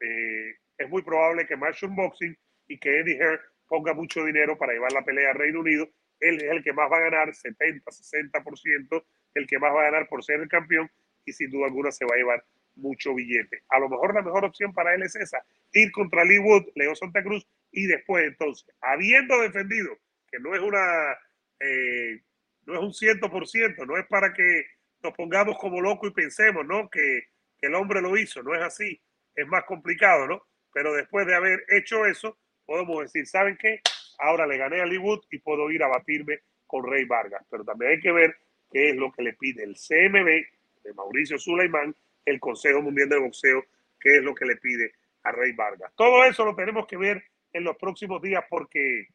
[0.00, 2.36] eh, es muy probable que Marshall Boxing
[2.68, 5.88] y que Eddie Hearn ponga mucho dinero para llevar la pelea al Reino Unido.
[6.20, 9.90] Él es el que más va a ganar, 70, 60%, el que más va a
[9.90, 10.90] ganar por ser el campeón
[11.24, 13.62] y sin duda alguna se va a llevar mucho billete.
[13.68, 16.94] A lo mejor la mejor opción para él es esa, ir contra Lee Wood, Leo
[16.94, 19.96] Santa Cruz y después entonces, habiendo defendido,
[20.30, 21.16] que no es una
[21.60, 22.20] eh,
[22.66, 24.64] no es un ciento por ciento, no es para que
[25.02, 26.88] nos pongamos como locos y pensemos, ¿no?
[26.88, 29.00] Que, el hombre lo hizo, no es así,
[29.36, 30.44] es más complicado, ¿no?
[30.72, 33.80] Pero después de haber hecho eso, podemos decir, ¿saben qué?
[34.18, 37.92] Ahora le gané a Hollywood y puedo ir a batirme con Rey Vargas, pero también
[37.92, 38.36] hay que ver
[38.70, 40.26] qué es lo que le pide el CMB
[40.84, 43.64] de Mauricio Sulaimán, el Consejo Mundial de Boxeo,
[44.00, 44.92] qué es lo que le pide
[45.24, 45.92] a Rey Vargas.
[45.96, 49.08] Todo eso lo tenemos que ver en los próximos días porque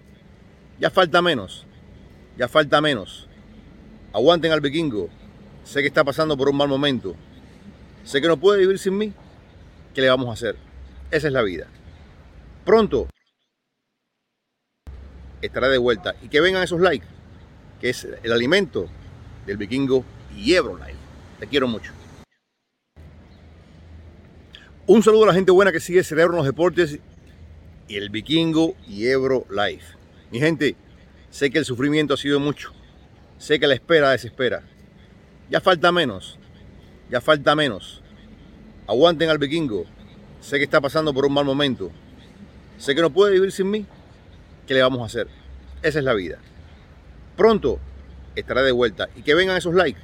[0.79, 1.65] Ya falta menos.
[2.37, 3.27] Ya falta menos.
[4.13, 5.09] Aguanten al Vikingo.
[5.63, 7.15] Sé que está pasando por un mal momento.
[8.03, 9.13] Sé que no puede vivir sin mí.
[9.93, 10.55] ¿Qué le vamos a hacer?
[11.11, 11.67] Esa es la vida.
[12.65, 13.07] Pronto
[15.41, 16.15] estará de vuelta.
[16.21, 17.07] Y que vengan esos likes,
[17.79, 18.89] que es el alimento
[19.45, 20.03] del vikingo
[20.35, 20.97] y Ebro Live.
[21.39, 21.91] Te quiero mucho.
[24.87, 26.99] Un saludo a la gente buena que sigue Cerebro en los Deportes
[27.87, 29.81] y el Vikingo y Ebro Live.
[30.31, 30.75] Mi gente,
[31.35, 32.71] sé que el sufrimiento ha sido mucho.
[33.37, 34.63] Sé que la espera desespera.
[35.49, 36.39] Ya falta menos.
[37.09, 38.01] Ya falta menos.
[38.87, 39.83] Aguanten al Vikingo.
[40.39, 41.91] Sé que está pasando por un mal momento.
[42.77, 43.85] Sé que no puede vivir sin mí.
[44.65, 45.27] ¿qué le vamos a hacer?
[45.81, 46.39] Esa es la vida.
[47.35, 47.81] Pronto
[48.33, 49.99] estará de vuelta y que vengan esos likes,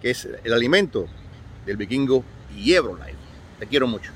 [0.00, 1.08] que es el alimento
[1.66, 2.24] del vikingo
[2.56, 3.18] y Ebro Live.
[3.58, 4.12] Te quiero mucho.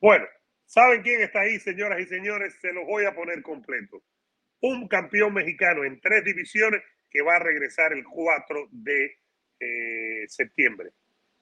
[0.00, 0.24] Bueno,
[0.76, 2.54] ¿saben quién está ahí, señoras y señores?
[2.60, 4.02] Se los voy a poner completo.
[4.60, 9.18] Un campeón mexicano en tres divisiones que va a regresar el 4 de
[9.58, 10.90] eh, septiembre.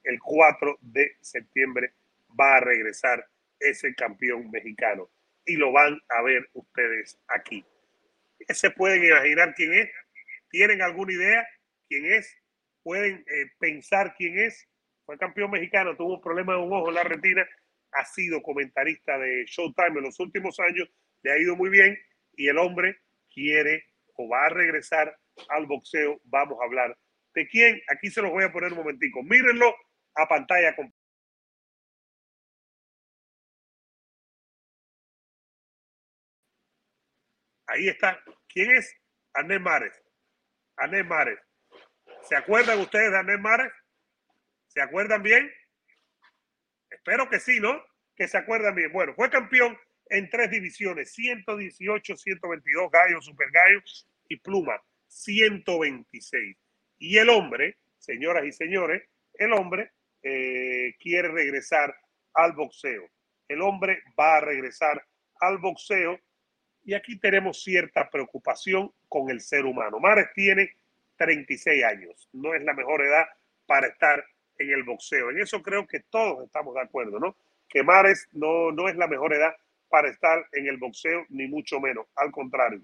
[0.03, 1.91] El 4 de septiembre
[2.39, 3.27] va a regresar
[3.59, 5.09] ese campeón mexicano
[5.45, 7.65] y lo van a ver ustedes aquí.
[8.47, 9.89] ¿Se pueden imaginar quién es?
[10.49, 11.45] ¿Tienen alguna idea
[11.89, 12.37] quién es?
[12.83, 14.65] ¿Pueden eh, pensar quién es?
[15.05, 17.45] Fue campeón mexicano, tuvo un problema de un ojo en la retina,
[17.95, 20.89] ha sido comentarista de Showtime en los últimos años,
[21.23, 21.97] le ha ido muy bien
[22.33, 22.99] y el hombre
[23.33, 25.17] quiere o va a regresar
[25.49, 26.19] al boxeo.
[26.25, 26.97] Vamos a hablar
[27.33, 27.81] de quién.
[27.89, 29.23] Aquí se los voy a poner un momentico.
[29.23, 29.73] Mírenlo
[30.15, 30.75] a pantalla.
[37.67, 38.19] Ahí está.
[38.47, 38.95] ¿Quién es?
[39.33, 40.01] Anel Mares.
[40.77, 41.39] Anel Mares.
[42.21, 43.71] ¿Se acuerdan ustedes de Anel Mares?
[44.67, 45.51] ¿Se acuerdan bien?
[47.05, 47.79] Espero que sí, ¿no?
[48.15, 48.91] Que se acuerdan bien.
[48.91, 49.77] Bueno, fue campeón
[50.09, 56.57] en tres divisiones, 118, 122 gallos, super gallos y pluma, 126.
[56.97, 59.03] Y el hombre, señoras y señores,
[59.35, 59.91] el hombre
[60.23, 61.95] eh, quiere regresar
[62.33, 63.07] al boxeo.
[63.47, 65.05] El hombre va a regresar
[65.41, 66.19] al boxeo
[66.83, 69.99] y aquí tenemos cierta preocupación con el ser humano.
[69.99, 70.71] Mares tiene
[71.17, 73.27] 36 años, no es la mejor edad
[73.67, 74.25] para estar
[74.57, 75.31] en el boxeo.
[75.31, 77.35] En eso creo que todos estamos de acuerdo, ¿no?
[77.67, 79.55] Que Mares no, no es la mejor edad
[79.89, 82.07] para estar en el boxeo, ni mucho menos.
[82.15, 82.81] Al contrario,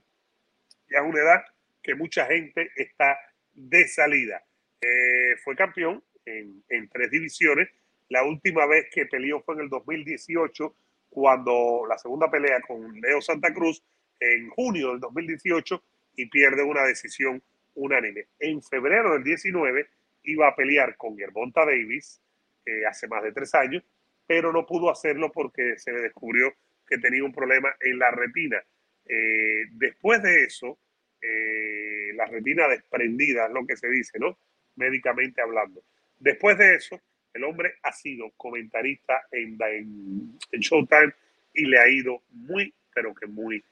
[0.90, 1.44] ya es una edad
[1.82, 3.18] que mucha gente está
[3.54, 4.44] de salida.
[4.82, 7.70] Eh, fue campeón en, en tres divisiones.
[8.10, 10.76] La última vez que peleó fue en el 2018
[11.10, 13.84] cuando la segunda pelea con Leo Santa Cruz
[14.20, 15.84] en junio del 2018
[16.16, 17.42] y pierde una decisión
[17.76, 18.28] unánime.
[18.40, 19.88] En febrero del 19
[20.24, 22.22] iba a pelear con Gervonta Davis
[22.66, 23.84] eh, hace más de tres años,
[24.28, 26.54] pero no pudo hacerlo porque se le descubrió
[26.88, 28.62] que tenía un problema en la retina.
[29.06, 30.78] Eh, después de eso,
[31.22, 34.38] eh, la retina desprendida, es lo que se dice, ¿no?
[34.76, 35.84] Médicamente hablando.
[36.20, 37.02] Después de eso,
[37.34, 41.14] el hombre ha sido comentarista en, en, Showtime
[41.54, 43.64] y le ha ido muy, pero que muy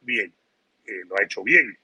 [0.00, 0.32] bien.
[1.08, 1.76] lo ha hecho bien.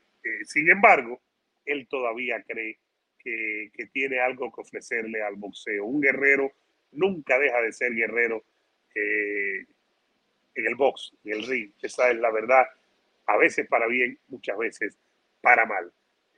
[0.44, 1.20] sin embargo,
[1.66, 2.78] él todavía cree
[3.24, 5.84] que, tiene algo que ofrecerle al boxeo.
[5.84, 6.52] Un guerrero
[6.92, 8.44] nunca deja de ser guerrero
[8.94, 9.64] eh,
[10.54, 11.72] en el box, en el ring.
[11.82, 12.66] Esa es la verdad.
[13.26, 14.98] A veces para bien, muchas veces
[15.40, 15.90] para mal.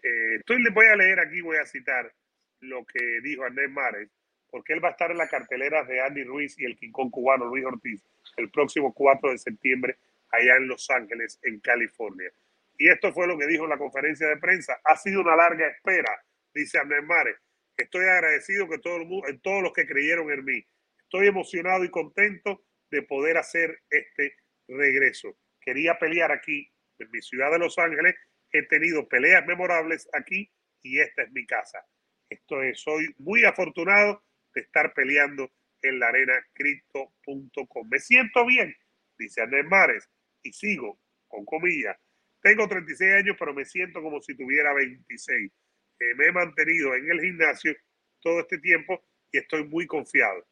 [0.03, 2.13] Eh, estoy, les voy a leer aquí, voy a citar
[2.61, 4.09] lo que dijo Andrés Mares,
[4.51, 7.47] porque él va a estar en la cartelera de Andy Ruiz y el quincón cubano
[7.47, 8.03] Luis Ortiz
[8.37, 9.97] el próximo 4 de septiembre
[10.31, 12.31] allá en Los Ángeles, en California.
[12.79, 14.79] Y esto fue lo que dijo en la conferencia de prensa.
[14.85, 16.13] Ha sido una larga espera,
[16.57, 17.37] dice Andrés Mares.
[17.77, 20.67] Estoy agradecido que todo el mundo, en todos los que creyeron en mí.
[20.99, 24.35] Estoy emocionado y contento de poder hacer este
[24.67, 25.39] regreso.
[25.61, 28.15] Quería pelear aquí, en mi ciudad de Los Ángeles.
[28.51, 30.51] He tenido peleas memorables aquí
[30.83, 31.85] y esta es mi casa.
[32.31, 35.51] Estoy, soy muy afortunado de estar peleando
[35.83, 37.89] en la arena cripto.com.
[37.91, 38.75] Me siento bien,
[39.19, 40.09] dice Andrés Mares,
[40.43, 41.97] y sigo, con comillas,
[42.41, 45.53] tengo 36 años, pero me siento como si tuviera 26.
[45.99, 47.75] Me he mantenido en el gimnasio
[48.21, 50.47] todo este tiempo y estoy muy confiado.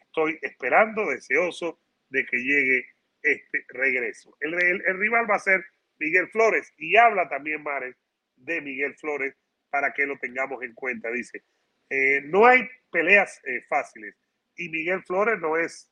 [0.00, 2.86] Estoy esperando, deseoso de que llegue
[3.22, 4.36] este regreso.
[4.40, 5.64] El, rival va a ser
[5.98, 7.96] Miguel Flores y habla también Mares
[8.36, 9.34] de Miguel Flores
[9.70, 11.10] para que lo tengamos en cuenta.
[11.10, 11.44] Dice,
[11.88, 14.16] eh, no hay peleas eh, fáciles
[14.56, 15.90] y Miguel Flores no es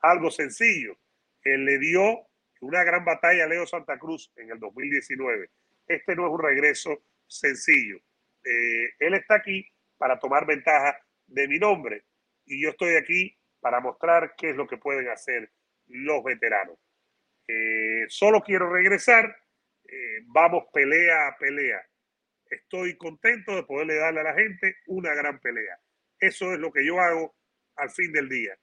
[0.00, 0.98] algo sencillo.
[1.42, 2.26] Él le dio
[2.60, 5.50] una gran batalla Leo Santa Cruz en el 2019.
[5.86, 8.00] Este no es un regreso sencillo.
[8.46, 9.66] Eh, él está aquí
[9.98, 12.04] para tomar ventaja de mi nombre
[12.44, 15.50] y yo estoy aquí para mostrar qué es lo que pueden hacer
[15.88, 16.78] los veteranos.
[17.48, 19.36] Eh, solo quiero regresar.
[19.84, 21.80] Eh, vamos pelea a pelea.
[22.48, 25.78] Estoy contento de poderle darle a la gente una gran pelea.
[26.18, 27.34] Eso es lo que yo hago
[27.76, 28.56] al fin del día.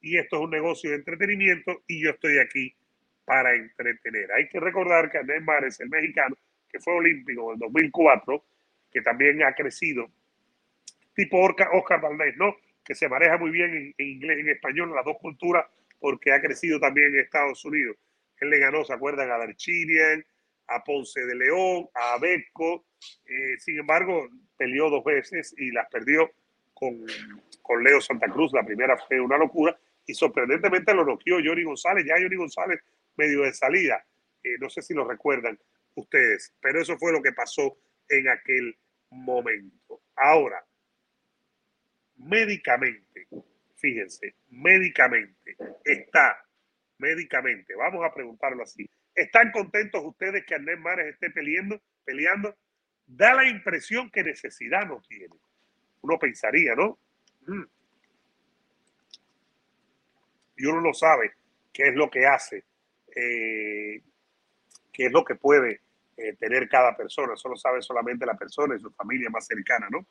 [0.00, 2.74] Y esto es un negocio de entretenimiento y yo estoy aquí
[3.24, 4.32] para entretener.
[4.32, 6.36] Hay que recordar que Andrés Mares, el mexicano,
[6.68, 8.44] que fue olímpico en el 2004,
[8.90, 10.10] que también ha crecido,
[11.14, 12.56] tipo Oscar Valdés, ¿no?
[12.84, 15.66] Que se maneja muy bien en, inglés en español, las dos culturas,
[15.98, 17.96] porque ha crecido también en Estados Unidos.
[18.40, 19.30] Él le ganó, ¿se acuerdan?
[19.30, 20.24] A Darchinian,
[20.68, 22.86] a Ponce de León, a Beco.
[23.26, 26.30] Eh, sin embargo, peleó dos veces y las perdió
[26.72, 27.04] con,
[27.62, 28.52] con Leo Santa Cruz.
[28.52, 32.04] La primera fue una locura y sorprendentemente lo noqueó Johnny González.
[32.06, 32.80] Ya Johnny González
[33.16, 34.04] medio de salida.
[34.42, 35.58] Eh, no sé si lo recuerdan
[35.96, 37.76] ustedes, pero eso fue lo que pasó
[38.08, 38.76] en aquel
[39.10, 40.02] momento.
[40.16, 40.64] Ahora,
[42.16, 43.28] médicamente,
[43.76, 46.44] fíjense, médicamente, está,
[46.98, 51.80] médicamente, vamos a preguntarlo así, ¿están contentos ustedes que Andrés Mares esté peleando?
[52.04, 52.56] peleando?
[53.06, 55.34] Da la impresión que necesidad no tiene.
[56.02, 56.98] Uno pensaría, ¿no?
[57.46, 57.64] Mm.
[60.56, 61.32] Y uno no sabe
[61.72, 62.64] qué es lo que hace
[63.14, 64.02] eh,
[64.92, 65.80] qué es lo que puede
[66.18, 67.34] eh, tener cada persona.
[67.34, 70.06] Eso lo sabe solamente la persona y su familia más cercana, ¿no?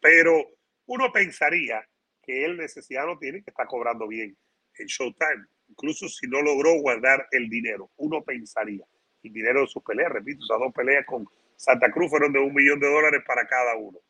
[0.00, 0.44] Pero
[0.86, 1.86] uno pensaría
[2.20, 4.36] que él necesidad tiene, que está cobrando bien
[4.78, 7.90] en Showtime, incluso si no logró guardar el dinero.
[7.96, 8.84] Uno pensaría.
[9.22, 12.52] El dinero de sus peleas, repito, esas dos peleas con Santa Cruz fueron de un
[12.52, 14.00] millón de dólares para cada uno.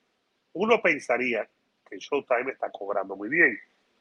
[0.54, 1.46] Uno pensaría
[1.88, 3.58] que Showtime está cobrando muy bien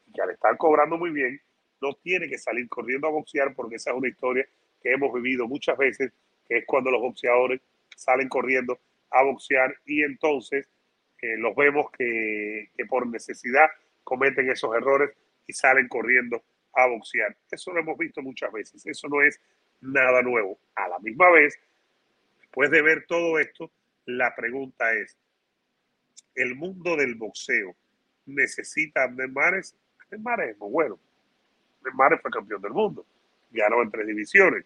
[0.07, 1.41] y que al estar cobrando muy bien,
[1.81, 4.47] no tiene que salir corriendo a boxear porque esa es una historia
[4.81, 6.13] que hemos vivido muchas veces,
[6.57, 7.61] es cuando los boxeadores
[7.95, 10.67] salen corriendo a boxear y entonces
[11.21, 13.69] eh, los vemos que, que por necesidad
[14.03, 15.11] cometen esos errores
[15.47, 17.35] y salen corriendo a boxear.
[17.49, 19.39] Eso lo hemos visto muchas veces, eso no es
[19.79, 20.59] nada nuevo.
[20.75, 21.57] A la misma vez,
[22.39, 23.71] después de ver todo esto,
[24.05, 25.17] la pregunta es,
[26.35, 27.75] ¿el mundo del boxeo
[28.25, 29.75] necesita a Mares?
[30.19, 30.99] Mares es muy bueno,
[31.93, 33.05] Mares fue campeón del mundo,
[33.51, 34.65] ganó en tres divisiones,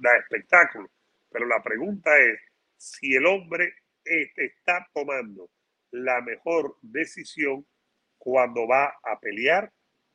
[0.00, 0.90] da espectáculo.
[1.30, 2.40] Pero la pregunta es
[2.76, 3.74] si el hombre
[4.04, 5.50] está tomando
[5.90, 7.66] la mejor decisión
[8.16, 9.70] cuando va a pelear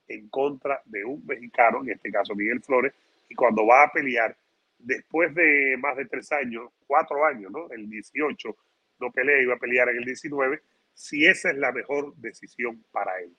[0.07, 2.93] en contra de un mexicano, en este caso Miguel Flores,
[3.29, 4.35] y cuando va a pelear
[4.77, 7.69] después de más de tres años, cuatro años, ¿no?
[7.71, 8.55] El 18
[8.99, 10.61] no pelea, iba a pelear en el 19,
[10.93, 13.35] si esa es la mejor decisión para él,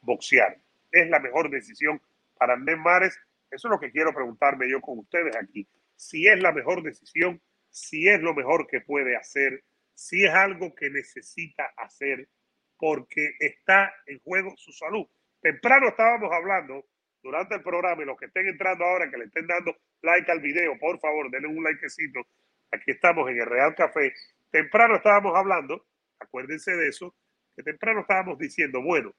[0.00, 0.58] boxear.
[0.90, 2.00] Es la mejor decisión
[2.38, 3.18] para Andrés Mares,
[3.50, 5.66] eso es lo que quiero preguntarme yo con ustedes aquí.
[6.02, 7.40] Si es la mejor decisión,
[7.70, 9.62] si es lo mejor que puede hacer,
[9.94, 12.28] si es algo que necesita hacer
[12.76, 15.06] porque está en juego su salud.
[15.40, 16.84] Temprano estábamos hablando
[17.22, 20.40] durante el programa y los que estén entrando ahora, que le estén dando like al
[20.40, 22.20] video, por favor, denle un likecito.
[22.72, 24.12] Aquí estamos en el Real Café.
[24.50, 25.86] Temprano estábamos hablando,
[26.18, 27.14] acuérdense de eso,
[27.54, 29.14] que temprano estábamos diciendo, bueno,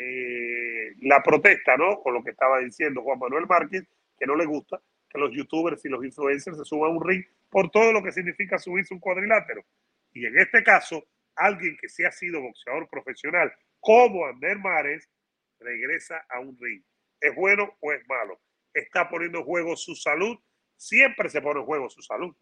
[0.00, 2.00] eh, la protesta, ¿no?
[2.00, 3.84] Con lo que estaba diciendo Juan Manuel Márquez,
[4.18, 7.24] que no le gusta que los youtubers y los influencers se suban a un ring
[7.50, 9.64] por todo lo que significa subirse un cuadrilátero.
[10.12, 11.04] Y en este caso,
[11.34, 15.08] alguien que sí ha sido boxeador profesional, como Ander Mares,
[15.60, 16.82] regresa a un ring.
[17.20, 18.40] ¿Es bueno o es malo?
[18.74, 20.38] Está poniendo en juego su salud.
[20.76, 22.34] Siempre se pone en juego su salud.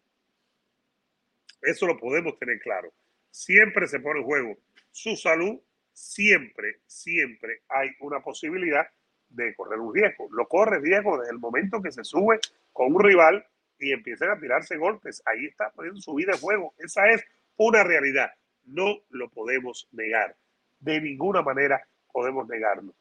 [1.61, 2.93] Eso lo podemos tener claro.
[3.31, 4.57] Siempre se pone en juego
[4.91, 5.59] su salud.
[5.93, 8.87] Siempre, siempre hay una posibilidad
[9.29, 10.27] de correr un riesgo.
[10.31, 12.39] Lo corre riesgo desde el momento que se sube
[12.73, 13.45] con un rival
[13.79, 15.21] y empiezan a tirarse golpes.
[15.25, 16.73] Ahí está poniendo su vida en juego.
[16.77, 17.23] Esa es
[17.57, 18.31] una realidad.
[18.65, 20.35] No lo podemos negar.
[20.79, 22.93] De ninguna manera podemos negarlo.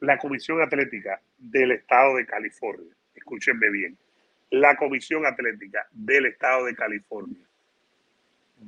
[0.00, 3.96] La Comisión Atlética del Estado de California, escúchenme bien,
[4.50, 7.40] la Comisión Atlética del Estado de California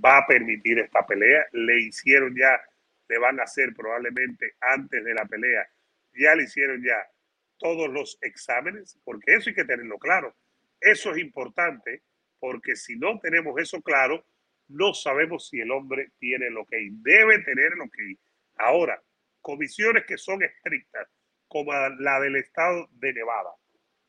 [0.05, 1.47] va a permitir esta pelea.
[1.53, 2.61] Le hicieron ya,
[3.09, 5.69] le van a hacer probablemente antes de la pelea,
[6.15, 6.97] ya le hicieron ya
[7.59, 10.35] todos los exámenes, porque eso hay que tenerlo claro.
[10.81, 12.03] Eso es importante,
[12.39, 14.25] porque si no tenemos eso claro,
[14.69, 18.17] no sabemos si el hombre tiene lo que debe tener lo que
[18.59, 19.03] Ahora,
[19.43, 21.09] comisiones que son estrictas,
[21.47, 23.51] como la del estado de Nevada,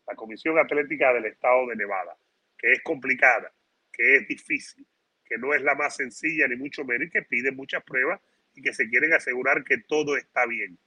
[0.07, 2.17] la Comisión Atlética del Estado de Nevada,
[2.57, 3.53] que es complicada,
[3.91, 4.87] que es difícil,
[5.25, 8.21] que no es la más sencilla ni mucho menos, y que pide muchas pruebas
[8.57, 10.77] y que se quieren asegurar que todo está bien.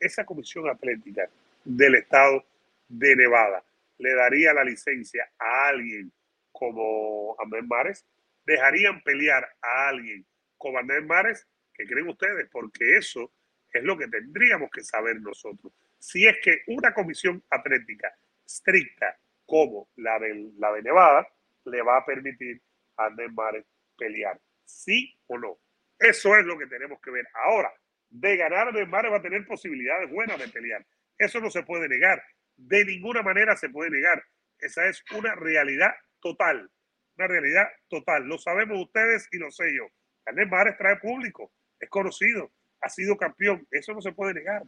[0.00, 1.28] Esa Comisión Atlética
[1.62, 2.44] del Estado
[2.88, 3.62] de Nevada
[3.98, 6.10] le daría la licencia a alguien
[6.50, 8.06] como Amén Mares,
[8.46, 10.24] dejarían pelear a alguien
[10.56, 12.48] como Amén Mares, ¿qué creen ustedes?
[12.50, 13.30] Porque eso
[13.70, 15.70] es lo que tendríamos que saber nosotros.
[15.98, 21.28] Si es que una comisión atlética estricta como la de, la de Nevada
[21.66, 22.60] le va a permitir
[22.96, 23.66] a Mares
[23.98, 24.40] pelear.
[24.64, 25.58] ¿Sí o no?
[26.02, 27.26] Eso es lo que tenemos que ver.
[27.32, 27.72] Ahora,
[28.10, 30.84] de ganar Mares va a tener posibilidades buenas de pelear.
[31.16, 32.22] Eso no se puede negar.
[32.56, 34.22] De ninguna manera se puede negar.
[34.58, 36.68] Esa es una realidad total.
[37.16, 38.24] Una realidad total.
[38.24, 39.86] Lo sabemos ustedes y lo sé yo.
[40.26, 41.52] Andrés Mares trae público.
[41.78, 42.50] Es conocido.
[42.80, 43.66] Ha sido campeón.
[43.70, 44.62] Eso no se puede negar.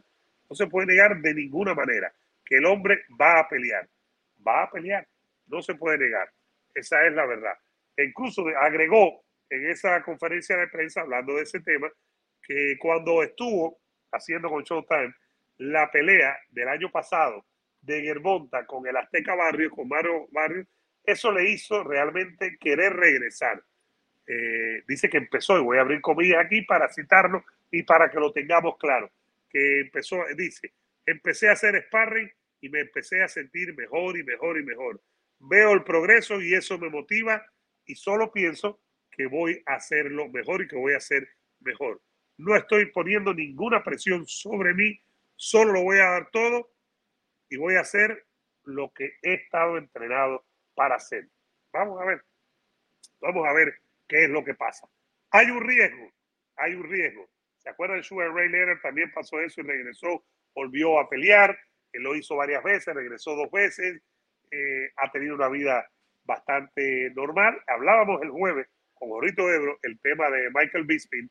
[0.49, 2.13] No se puede negar de ninguna manera
[2.45, 3.89] que el hombre va a pelear.
[4.47, 5.05] Va a pelear.
[5.47, 6.31] No se puede negar.
[6.73, 7.57] Esa es la verdad.
[7.97, 11.89] E incluso agregó en esa conferencia de prensa, hablando de ese tema,
[12.41, 13.79] que cuando estuvo
[14.11, 15.13] haciendo con Showtime
[15.57, 17.45] la pelea del año pasado
[17.81, 20.65] de Germonta con el Azteca Barrio, con Mario Barrio,
[21.03, 23.63] eso le hizo realmente querer regresar.
[24.27, 28.19] Eh, dice que empezó, y voy a abrir comillas aquí para citarlo y para que
[28.19, 29.11] lo tengamos claro,
[29.49, 30.73] que empezó, dice,
[31.05, 32.31] empecé a hacer sparring
[32.61, 34.99] y me empecé a sentir mejor y mejor y mejor.
[35.39, 37.45] Veo el progreso y eso me motiva
[37.85, 38.79] y solo pienso
[39.15, 41.27] que voy a hacerlo mejor y que voy a hacer
[41.59, 42.01] mejor.
[42.37, 44.99] No estoy poniendo ninguna presión sobre mí,
[45.35, 46.69] solo lo voy a dar todo
[47.49, 48.25] y voy a hacer
[48.63, 51.27] lo que he estado entrenado para hacer.
[51.71, 52.23] Vamos a ver,
[53.21, 54.87] vamos a ver qué es lo que pasa.
[55.31, 56.11] Hay un riesgo,
[56.57, 57.29] hay un riesgo.
[57.57, 58.03] ¿Se acuerdan?
[58.03, 61.57] Sugar Ray Leonard también pasó eso y regresó, volvió a pelear.
[61.93, 64.01] Él lo hizo varias veces, regresó dos veces.
[64.51, 65.89] Eh, ha tenido una vida
[66.25, 67.59] bastante normal.
[67.67, 71.29] Hablábamos el jueves con Gorrito Ebro el tema de Michael Bisping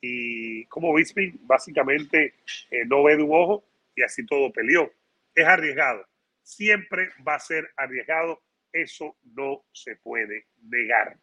[0.00, 2.34] y cómo Bisping básicamente
[2.70, 3.64] eh, no ve de un ojo
[3.94, 4.92] y así todo peleó.
[5.34, 6.06] Es arriesgado.
[6.42, 8.40] Siempre va a ser arriesgado.
[8.72, 11.16] Eso no se puede negar.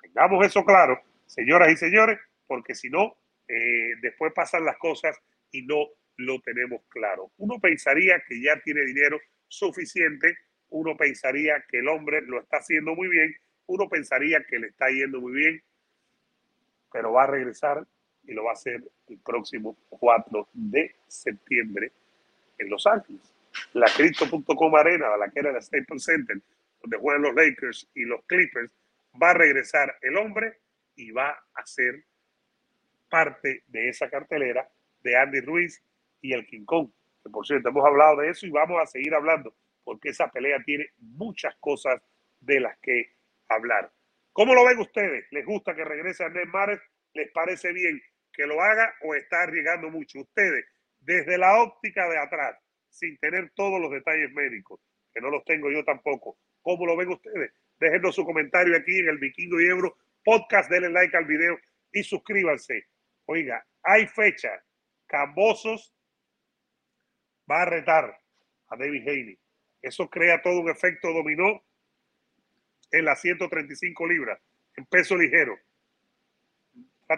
[0.00, 3.16] Tengamos eso claro, señoras y señores, porque si no,
[3.48, 5.18] eh, después pasan las cosas
[5.50, 5.88] y no
[6.18, 7.32] lo tenemos claro.
[7.38, 10.36] Uno pensaría que ya tiene dinero suficiente,
[10.68, 13.34] uno pensaría que el hombre lo está haciendo muy bien,
[13.68, 15.62] uno pensaría que le está yendo muy bien,
[16.90, 17.86] pero va a regresar
[18.24, 21.92] y lo va a hacer el próximo 4 de septiembre
[22.58, 23.34] en Los Ángeles.
[23.74, 26.38] La Crypto.com Arena, la que era la Staples Center,
[26.82, 28.70] donde juegan los Lakers y los Clippers,
[29.20, 30.58] va a regresar el hombre
[30.96, 32.04] y va a ser
[33.08, 34.68] parte de esa cartelera
[35.02, 35.82] de Andy Ruiz
[36.20, 36.90] y el King Kong.
[37.22, 39.54] Que por cierto, hemos hablado de eso y vamos a seguir hablando
[39.84, 42.02] porque esa pelea tiene muchas cosas
[42.40, 43.17] de las que
[43.48, 43.90] hablar.
[44.32, 45.26] ¿Cómo lo ven ustedes?
[45.30, 46.80] ¿Les gusta que regrese Andrés Mares?
[47.14, 48.00] ¿Les parece bien
[48.32, 50.20] que lo haga o está arriesgando mucho?
[50.20, 50.64] Ustedes,
[51.00, 52.56] desde la óptica de atrás,
[52.88, 54.80] sin tener todos los detalles médicos,
[55.12, 57.52] que no los tengo yo tampoco, ¿cómo lo ven ustedes?
[57.78, 60.70] Déjenos su comentario aquí en el Vikingo y Euro podcast.
[60.70, 61.58] Denle like al video
[61.92, 62.86] y suscríbanse.
[63.26, 64.50] Oiga, hay fecha.
[65.06, 65.94] Cambosos
[67.50, 68.18] va a retar
[68.68, 69.38] a David Haney.
[69.80, 71.62] Eso crea todo un efecto dominó
[72.90, 74.40] en las 135 libras,
[74.76, 75.58] en peso ligero.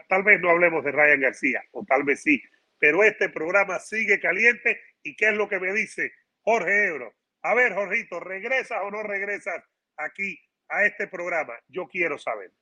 [0.09, 2.43] Tal vez no hablemos de Ryan García, o tal vez sí,
[2.79, 4.81] pero este programa sigue caliente.
[5.03, 6.12] ¿Y qué es lo que me dice
[6.43, 7.14] Jorge Ebro?
[7.43, 9.62] A ver, Jorgito, ¿regresas o no regresas
[9.97, 11.55] aquí a este programa?
[11.68, 12.53] Yo quiero saber.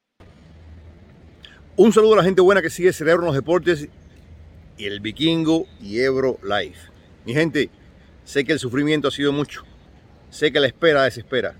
[1.76, 3.88] Un saludo a la gente buena que sigue Cerebro en los Deportes
[4.76, 6.78] y el Vikingo y Ebro Live.
[7.24, 7.70] Mi gente,
[8.24, 9.64] sé que el sufrimiento ha sido mucho.
[10.30, 11.54] Sé que la espera desespera.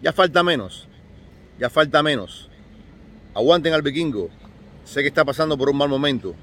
[0.00, 0.86] Ya falta menos.
[1.58, 2.48] Ya falta menos.
[3.34, 4.30] Aguanten al Vikingo.
[4.84, 6.34] Sé que está pasando por un mal momento.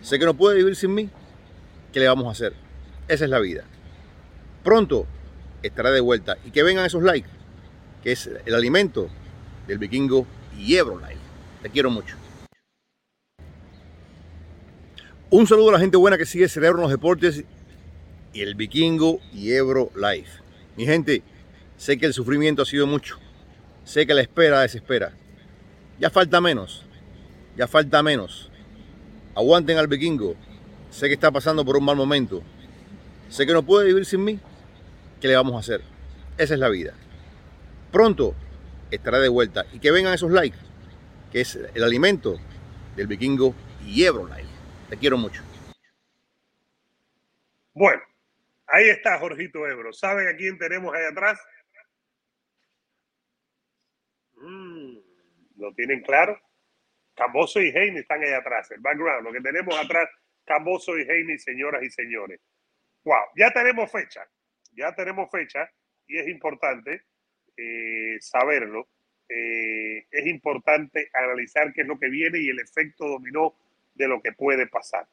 [0.00, 1.10] Sé que no puede vivir sin mí.
[1.92, 2.54] ¿Qué le vamos a hacer?
[3.08, 3.64] Esa es la vida.
[4.62, 5.06] Pronto
[5.62, 7.28] estará de vuelta y que vengan esos likes,
[8.02, 9.08] que es el alimento
[9.66, 10.26] del Vikingo
[10.56, 11.16] y Live.
[11.62, 12.16] Te quiero mucho.
[15.30, 17.44] Un saludo a la gente buena que sigue Cerebro en los Deportes
[18.32, 20.28] y el Vikingo y Ebro Live.
[20.76, 21.22] Mi gente,
[21.78, 23.18] sé que el sufrimiento ha sido mucho.
[23.84, 25.12] Sé que la espera desespera.
[25.98, 26.84] Ya falta menos.
[27.56, 28.50] Ya falta menos.
[29.34, 30.36] Aguanten al Vikingo.
[30.90, 32.42] Sé que está pasando por un mal momento.
[33.30, 34.38] Sé que no puede vivir sin mí.
[35.20, 35.80] ¿Qué le vamos a hacer?
[36.36, 36.92] Esa es la vida.
[37.90, 38.34] Pronto
[38.90, 40.58] estará de vuelta y que vengan esos likes,
[41.32, 42.38] que es el alimento
[42.96, 43.54] del Vikingo
[43.86, 44.48] y Ebro Live.
[44.90, 45.42] Te quiero mucho.
[47.72, 48.02] Bueno,
[48.68, 49.92] Ahí está Jorgito Ebro.
[49.92, 51.40] ¿Saben a quién tenemos ahí atrás?
[54.40, 54.98] Mm,
[55.56, 56.40] ¿Lo tienen claro?
[57.14, 58.70] Camboso y Heine están ahí atrás.
[58.70, 60.08] El background, lo que tenemos atrás,
[60.44, 62.40] Camboso y Heine, señoras y señores.
[63.04, 64.26] Wow, ya tenemos fecha.
[64.72, 65.68] Ya tenemos fecha
[66.06, 67.02] y es importante
[67.56, 68.88] eh, saberlo.
[69.28, 73.54] Eh, es importante analizar qué es lo que viene y el efecto dominó
[73.94, 75.06] de lo que puede pasar.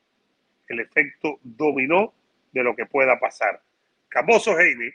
[0.68, 2.14] El efecto dominó
[2.52, 3.62] de lo que pueda pasar.
[4.08, 4.94] Camboso Heine,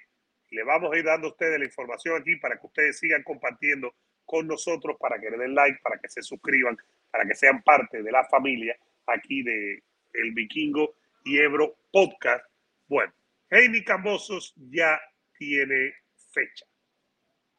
[0.51, 3.95] le vamos a ir dando a ustedes la información aquí para que ustedes sigan compartiendo
[4.31, 6.77] con nosotros, para que le den like, para que se suscriban,
[7.11, 8.77] para que sean parte de la familia
[9.07, 9.83] aquí de
[10.15, 12.45] El Vikingo y Ebro Podcast.
[12.87, 13.13] Bueno,
[13.51, 15.01] Heine Cambosos ya
[15.37, 15.95] tiene
[16.33, 16.65] fecha.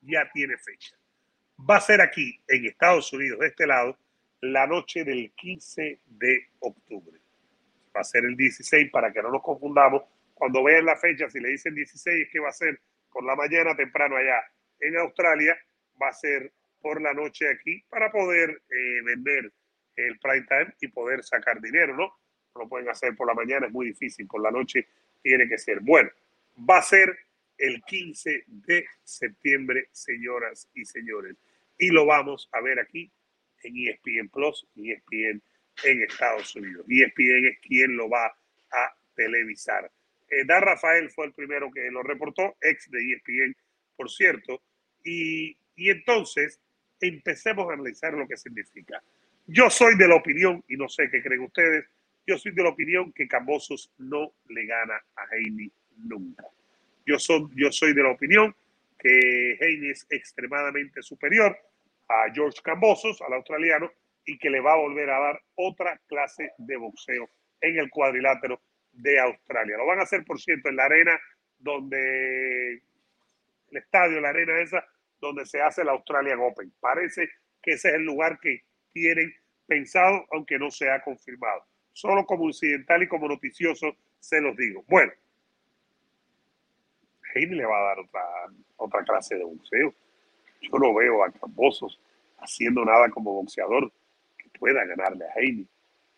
[0.01, 0.95] Ya tiene fecha.
[1.69, 3.97] Va a ser aquí en Estados Unidos, de este lado,
[4.39, 7.21] la noche del 15 de octubre
[7.95, 10.03] va a ser el 16 para que no nos confundamos.
[10.33, 12.79] Cuando vean la fecha, si le dicen 16 es que va a ser
[13.11, 14.41] por la mañana temprano allá
[14.79, 15.57] en Australia,
[16.01, 16.51] va a ser
[16.81, 19.51] por la noche aquí para poder eh, vender
[19.95, 22.13] el prime time y poder sacar dinero, ¿no?
[22.55, 24.87] No lo pueden hacer por la mañana, es muy difícil, por la noche
[25.21, 25.79] tiene que ser.
[25.81, 26.09] Bueno,
[26.69, 27.17] va a ser
[27.57, 31.37] el 15 de septiembre, señoras y señores.
[31.77, 33.11] Y lo vamos a ver aquí
[33.63, 35.41] en ESPN Plus ESPN
[35.83, 36.85] en Estados Unidos.
[36.89, 38.27] ESPN es quien lo va
[38.71, 39.91] a televisar.
[40.29, 43.55] Eh, Rafael fue el primero que lo reportó, ex de ESPN,
[43.95, 44.61] por cierto.
[45.03, 46.59] Y, y entonces
[47.07, 49.01] empecemos a analizar lo que significa.
[49.47, 51.85] Yo soy de la opinión, y no sé qué creen ustedes,
[52.25, 56.45] yo soy de la opinión que Cambosos no le gana a Heine nunca.
[57.05, 58.55] Yo soy, yo soy de la opinión
[58.99, 61.57] que Heine es extremadamente superior
[62.07, 63.91] a George Cambosos, al australiano,
[64.25, 67.29] y que le va a volver a dar otra clase de boxeo
[67.59, 69.77] en el cuadrilátero de Australia.
[69.77, 71.19] Lo van a hacer, por cierto, en la arena
[71.57, 72.73] donde
[73.71, 74.85] el estadio, la arena esa,
[75.21, 76.73] donde se hace el Australian Open.
[76.79, 77.29] Parece
[77.61, 79.33] que ese es el lugar que tienen
[79.67, 81.63] pensado, aunque no se ha confirmado.
[81.93, 84.83] Solo como incidental y como noticioso se los digo.
[84.87, 85.13] Bueno,
[87.33, 88.21] Heine le va a dar otra,
[88.77, 89.93] otra clase de boxeo.
[90.61, 91.99] Yo no veo a Cambosos
[92.39, 93.91] haciendo nada como boxeador
[94.61, 95.65] pueda ganarle a Heine.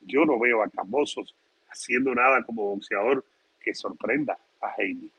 [0.02, 1.34] Yo no veo a Cambosos
[1.70, 3.26] haciendo nada como boxeador
[3.62, 5.10] que sorprenda a Heine.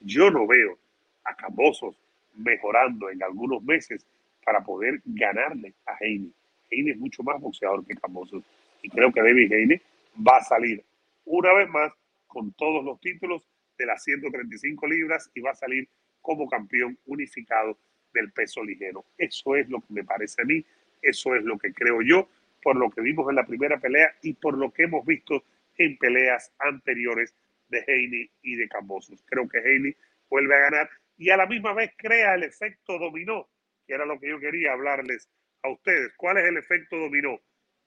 [0.00, 0.76] Yo no veo
[1.22, 1.96] a Cambosos
[2.34, 4.06] mejorando en algunos meses
[4.44, 6.30] para poder ganarle a Heine.
[6.70, 8.44] Heine es mucho más boxeador que Cambosos
[8.82, 9.82] y creo que David Heine
[10.16, 10.84] va a salir
[11.24, 11.92] una vez más
[12.26, 15.88] con todos los títulos de las 135 libras y va a salir
[16.20, 17.78] como campeón unificado
[18.12, 19.04] del peso ligero.
[19.18, 20.64] Eso es lo que me parece a mí,
[21.02, 22.28] eso es lo que creo yo
[22.62, 25.44] por lo que vimos en la primera pelea y por lo que hemos visto
[25.76, 27.34] en peleas anteriores
[27.68, 29.22] de Haney y de Cambosos.
[29.26, 29.94] Creo que Haney
[30.30, 33.48] vuelve a ganar y a la misma vez crea el efecto dominó,
[33.86, 35.28] que era lo que yo quería hablarles
[35.62, 36.12] a ustedes.
[36.16, 37.40] ¿Cuál es el efecto dominó?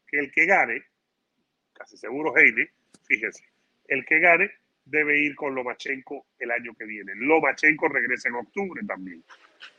[0.07, 0.83] Que el que gane,
[1.73, 2.67] casi seguro Haney,
[3.05, 3.43] fíjense,
[3.87, 4.51] el que gane
[4.85, 7.13] debe ir con Lomachenko el año que viene.
[7.15, 9.23] Lomachenko regresa en octubre también.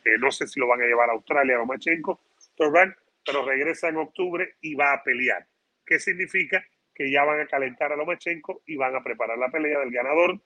[0.04, 2.20] Eh, no sé si lo van a llevar a Australia o Lomachenko,
[2.56, 5.46] pero regresa en octubre y va a pelear.
[5.84, 6.62] ¿Qué significa?
[6.94, 10.40] Que ya van a calentar a Lomachenko y van a preparar la pelea del ganador,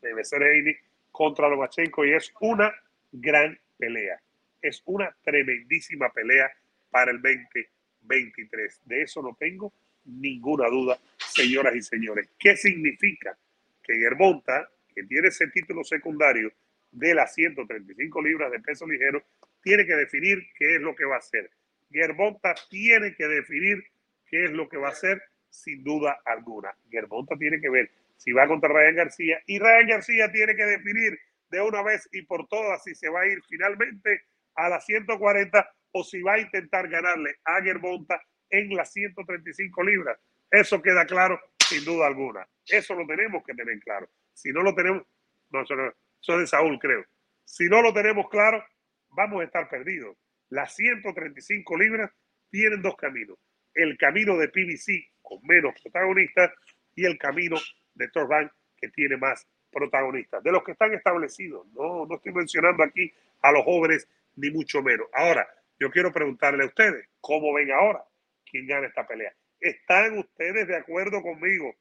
[0.00, 0.74] debe ser Heini,
[1.18, 2.72] contra Lomachenko y es una
[3.10, 4.22] gran pelea.
[4.62, 6.48] Es una tremendísima pelea
[6.90, 8.82] para el 2023.
[8.84, 9.72] De eso no tengo
[10.04, 12.30] ninguna duda, señoras y señores.
[12.38, 13.36] ¿Qué significa
[13.82, 16.52] que Germonta, que tiene ese título secundario
[16.92, 19.20] de las 135 libras de peso ligero,
[19.60, 21.50] tiene que definir qué es lo que va a hacer?
[21.90, 23.82] Germonta tiene que definir
[24.30, 26.76] qué es lo que va a hacer sin duda alguna.
[26.88, 31.18] Germonta tiene que ver si va contra Ryan García y Ryan García tiene que definir
[31.50, 34.24] de una vez y por todas si se va a ir finalmente
[34.56, 40.18] a las 140 o si va a intentar ganarle a Germonta en las 135 libras.
[40.50, 42.46] Eso queda claro sin duda alguna.
[42.66, 44.08] Eso lo tenemos que tener claro.
[44.32, 45.02] Si no lo tenemos,
[45.50, 47.04] no, eso, es de Saúl, creo.
[47.44, 48.64] Si no lo tenemos claro,
[49.10, 50.16] vamos a estar perdidos.
[50.50, 52.10] Las 135 libras
[52.50, 53.38] tienen dos caminos.
[53.74, 56.52] El camino de PBC con menos protagonistas
[56.94, 57.56] y el camino
[57.98, 60.42] de Torban que tiene más protagonistas.
[60.42, 61.66] De los que están establecidos.
[61.72, 65.08] No, no estoy mencionando aquí a los jóvenes ni mucho menos.
[65.12, 65.46] Ahora,
[65.78, 68.02] yo quiero preguntarle a ustedes, ¿cómo ven ahora
[68.50, 69.32] quién gana esta pelea?
[69.60, 71.74] ¿Están ustedes de acuerdo conmigo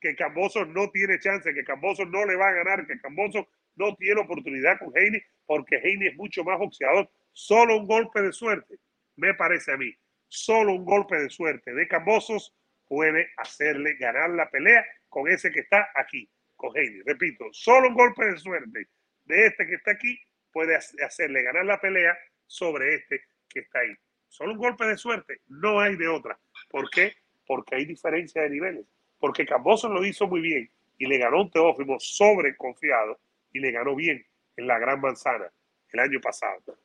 [0.00, 3.94] que Camboso no tiene chance, que Camboso no le va a ganar, que Camboso no
[3.96, 7.10] tiene oportunidad con Heine, porque Heine es mucho más boxeador?
[7.32, 8.78] Solo un golpe de suerte,
[9.16, 9.92] me parece a mí.
[10.28, 12.54] Solo un golpe de suerte de Cambosos
[12.86, 17.02] puede hacerle ganar la pelea con ese que está aquí, con Heine.
[17.06, 18.88] Repito, solo un golpe de suerte
[19.28, 20.18] de este que está aquí
[20.52, 23.94] puede hacerle ganar la pelea sobre este que está ahí.
[24.28, 26.38] Solo un golpe de suerte, no hay de otra.
[26.70, 27.14] ¿Por qué?
[27.46, 28.86] Porque hay diferencia de niveles.
[29.18, 33.18] Porque Camboso lo hizo muy bien y le ganó un Teófimo sobreconfiado
[33.52, 34.24] y le ganó bien
[34.56, 35.50] en la Gran Manzana
[35.92, 36.78] el año pasado.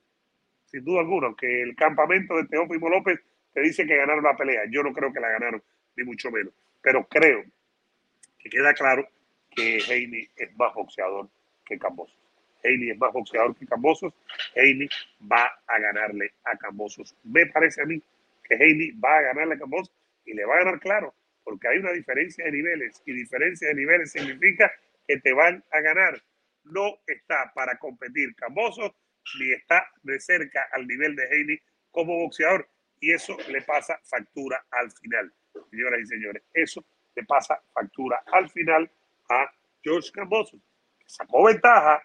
[0.65, 3.19] Sin duda alguna, aunque el campamento de Teófimo López
[3.53, 5.63] te dice que ganaron la pelea, yo no creo que la ganaron,
[5.95, 6.53] ni mucho menos.
[6.81, 7.43] Pero creo
[8.43, 9.07] que queda claro
[9.55, 11.29] que Heine es más boxeador
[11.65, 12.13] que Camboso.
[12.61, 14.13] Heine es más boxeador que Cambosos.
[14.53, 14.89] Heine
[15.31, 17.15] va a ganarle a Cambosos.
[17.23, 18.01] Me parece a mí
[18.43, 19.93] que Heine va a ganarle a Cambosos
[20.25, 21.13] y le va a ganar claro,
[21.43, 24.71] porque hay una diferencia de niveles y diferencia de niveles significa
[25.07, 26.21] que te van a ganar.
[26.65, 28.91] No está para competir Cambosos
[29.39, 32.67] ni está de cerca al nivel de Heine como boxeador
[32.99, 35.33] y eso le pasa factura al final,
[35.69, 36.43] señoras y señores.
[36.53, 36.85] Eso
[37.15, 38.89] le pasa factura al final
[39.29, 39.51] a
[39.83, 40.59] George Cambosos,
[40.99, 42.01] que sacó ventaja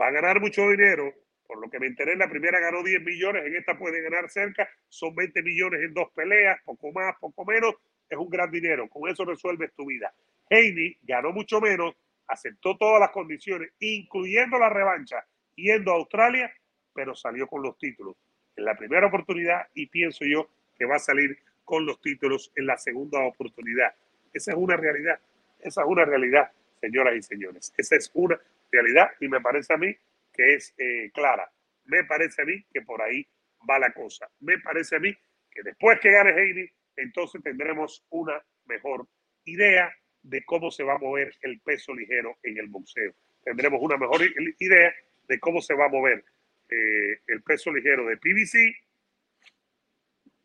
[0.00, 1.12] va a ganar mucho dinero.
[1.46, 4.30] Por lo que me enteré, en la primera ganó 10 millones, en esta puede ganar
[4.30, 7.74] cerca, son 20 millones en dos peleas, poco más, poco menos,
[8.08, 8.88] es un gran dinero.
[8.88, 10.14] Con eso resuelves tu vida.
[10.48, 11.94] Heidi ganó mucho menos,
[12.26, 16.50] aceptó todas las condiciones, incluyendo la revancha, yendo a Australia,
[16.94, 18.16] pero salió con los títulos
[18.56, 22.66] en la primera oportunidad y pienso yo que va a salir con los títulos en
[22.66, 23.94] la segunda oportunidad.
[24.32, 25.18] Esa es una realidad,
[25.60, 27.72] esa es una realidad, señoras y señores.
[27.76, 29.94] Esa es una realidad y me parece a mí
[30.32, 31.50] que es eh, clara.
[31.84, 33.26] Me parece a mí que por ahí
[33.68, 34.28] va la cosa.
[34.40, 35.14] Me parece a mí
[35.50, 39.06] que después que gane Heidi, entonces tendremos una mejor
[39.44, 43.12] idea de cómo se va a mover el peso ligero en el boxeo.
[43.44, 44.20] Tendremos una mejor
[44.58, 44.94] idea
[45.28, 46.24] de cómo se va a mover
[46.68, 48.76] eh, el peso ligero de PBC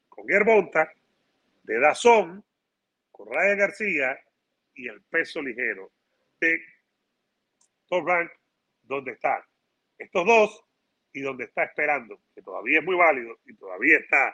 [0.10, 0.92] con Gerbonta,
[1.64, 2.44] de Dazón,
[3.18, 4.18] con Raya García
[4.76, 5.92] y el peso ligero
[6.40, 6.58] de
[7.88, 8.32] top rank
[8.84, 9.42] donde están
[9.98, 10.64] estos dos
[11.12, 14.30] y donde está esperando, que todavía es muy válido y todavía está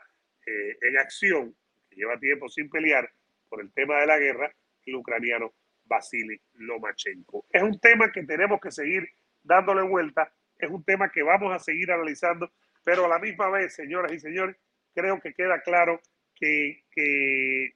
[0.46, 1.56] eh, en acción,
[1.90, 3.10] que lleva tiempo sin pelear
[3.48, 4.54] por el tema de la guerra,
[4.86, 5.54] el ucraniano
[5.86, 7.46] Vasily Lomachenko.
[7.50, 9.08] Es un tema que tenemos que seguir
[9.42, 12.52] dándole vuelta, es un tema que vamos a seguir analizando,
[12.84, 14.58] pero a la misma vez, señoras y señores,
[14.94, 16.02] creo que queda claro
[16.36, 17.76] que, que,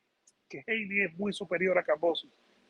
[0.50, 2.30] que Heidi es muy superior a Cambosos.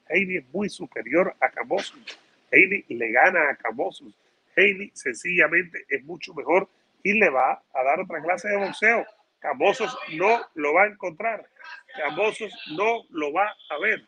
[0.10, 2.20] Heidi es muy superior a Cambosos.
[2.52, 4.14] Heidi le gana a Cambosos.
[4.56, 6.70] Heidi sencillamente es mucho mejor
[7.04, 9.06] y le va a dar otra clase de boxeo.
[9.40, 11.48] Cambosos no lo va a encontrar.
[11.96, 14.04] Cambosos no lo va a ver.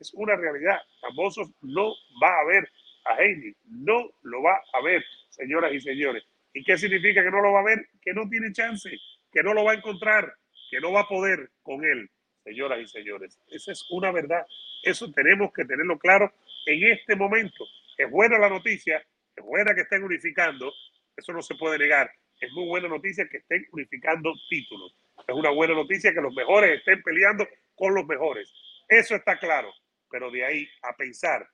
[0.00, 0.78] Es una realidad.
[1.02, 1.92] Cambosos no
[2.22, 2.68] va a ver
[3.04, 3.54] a Heidi.
[3.66, 6.24] No lo va a ver, señoras y señores.
[6.54, 7.88] ¿Y qué significa que no lo va a ver?
[8.00, 8.90] Que no tiene chance,
[9.32, 10.32] que no lo va a encontrar,
[10.70, 12.08] que no va a poder con él,
[12.44, 13.40] señoras y señores.
[13.48, 14.46] Esa es una verdad.
[14.82, 16.32] Eso tenemos que tenerlo claro
[16.66, 17.64] en este momento.
[17.96, 20.72] Es buena la noticia, es buena que estén unificando,
[21.16, 22.10] eso no se puede negar.
[22.40, 24.94] Es muy buena noticia que estén unificando títulos.
[25.26, 28.52] Es una buena noticia que los mejores estén peleando con los mejores.
[28.88, 29.72] Eso está claro.
[30.10, 31.48] Pero de ahí a pensar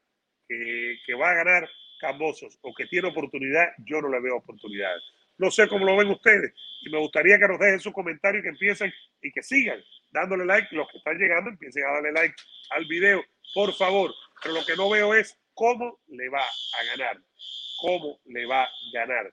[0.48, 1.68] que, va a ganar
[2.00, 5.02] Cambosos o que tiene oportunidad, yo no le veo oportunidades.
[5.36, 8.44] No sé cómo lo ven ustedes y me gustaría que nos dejen sus comentarios y
[8.44, 10.74] que empiecen y que sigan dándole like.
[10.74, 12.34] Los que están llegando empiecen a darle like
[12.70, 13.22] al video,
[13.54, 14.12] por favor.
[14.42, 17.18] Pero lo que no veo es cómo le va a ganar.
[17.80, 19.32] Cómo le va a ganar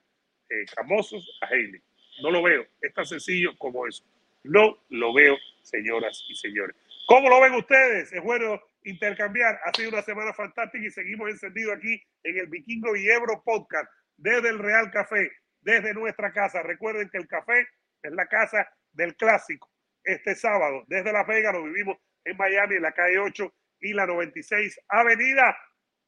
[0.50, 1.82] eh, Camosos a Haley.
[2.22, 2.66] No lo veo.
[2.82, 4.04] Es tan sencillo como eso.
[4.44, 6.76] No lo veo, señoras y señores.
[7.08, 8.12] ¿Cómo lo ven ustedes?
[8.14, 9.60] Es bueno intercambiar.
[9.66, 13.90] Ha sido una semana fantástica y seguimos encendidos aquí en el Vikingo y Ebro Podcast
[14.18, 16.64] desde el Real Café, desde nuestra casa.
[16.64, 17.68] Recuerden que el café
[18.04, 19.70] es la casa del clásico.
[20.08, 24.06] Este sábado, desde La Vega, lo vivimos en Miami, en la calle 8 y la
[24.06, 25.58] 96 Avenida.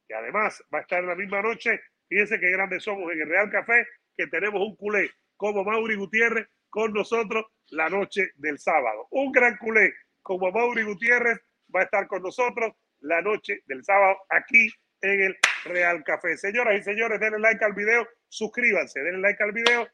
[0.08, 1.78] Y además va a estar en la misma noche.
[2.08, 3.86] Fíjense qué grandes somos en el Real Café,
[4.16, 9.06] que tenemos un culé como Mauri Gutiérrez con nosotros la noche del sábado.
[9.10, 9.92] Un gran culé
[10.22, 11.38] como Mauri Gutiérrez
[11.74, 14.70] va a estar con nosotros la noche del sábado aquí
[15.02, 16.38] en el Real Café.
[16.38, 19.86] Señoras y señores, denle like al video, suscríbanse, denle like al video.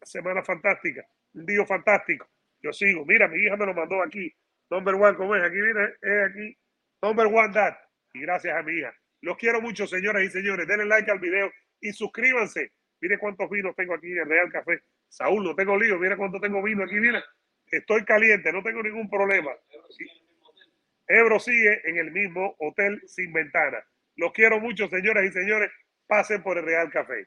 [0.00, 2.31] Semana fantástica, un día fantástico.
[2.62, 4.32] Yo sigo, mira, mi hija me lo mandó aquí.
[4.70, 5.42] Number one, ¿cómo es?
[5.42, 6.56] Aquí viene, es aquí.
[7.02, 7.76] Number one, dad.
[8.14, 8.94] Y gracias a mi hija.
[9.20, 10.66] Los quiero mucho, señoras y señores.
[10.66, 11.50] Denle like al video
[11.80, 12.72] y suscríbanse.
[13.00, 14.80] Mire cuántos vinos tengo aquí en el Real Café.
[15.08, 15.98] Saúl, no tengo lío.
[15.98, 16.94] Mira cuánto tengo vino aquí.
[16.94, 17.22] Mira,
[17.66, 19.50] estoy caliente, no tengo ningún problema.
[21.08, 23.84] Ebro sigue en el mismo hotel sin ventana.
[24.16, 25.70] Los quiero mucho, señoras y señores.
[26.06, 27.26] Pasen por el Real Café.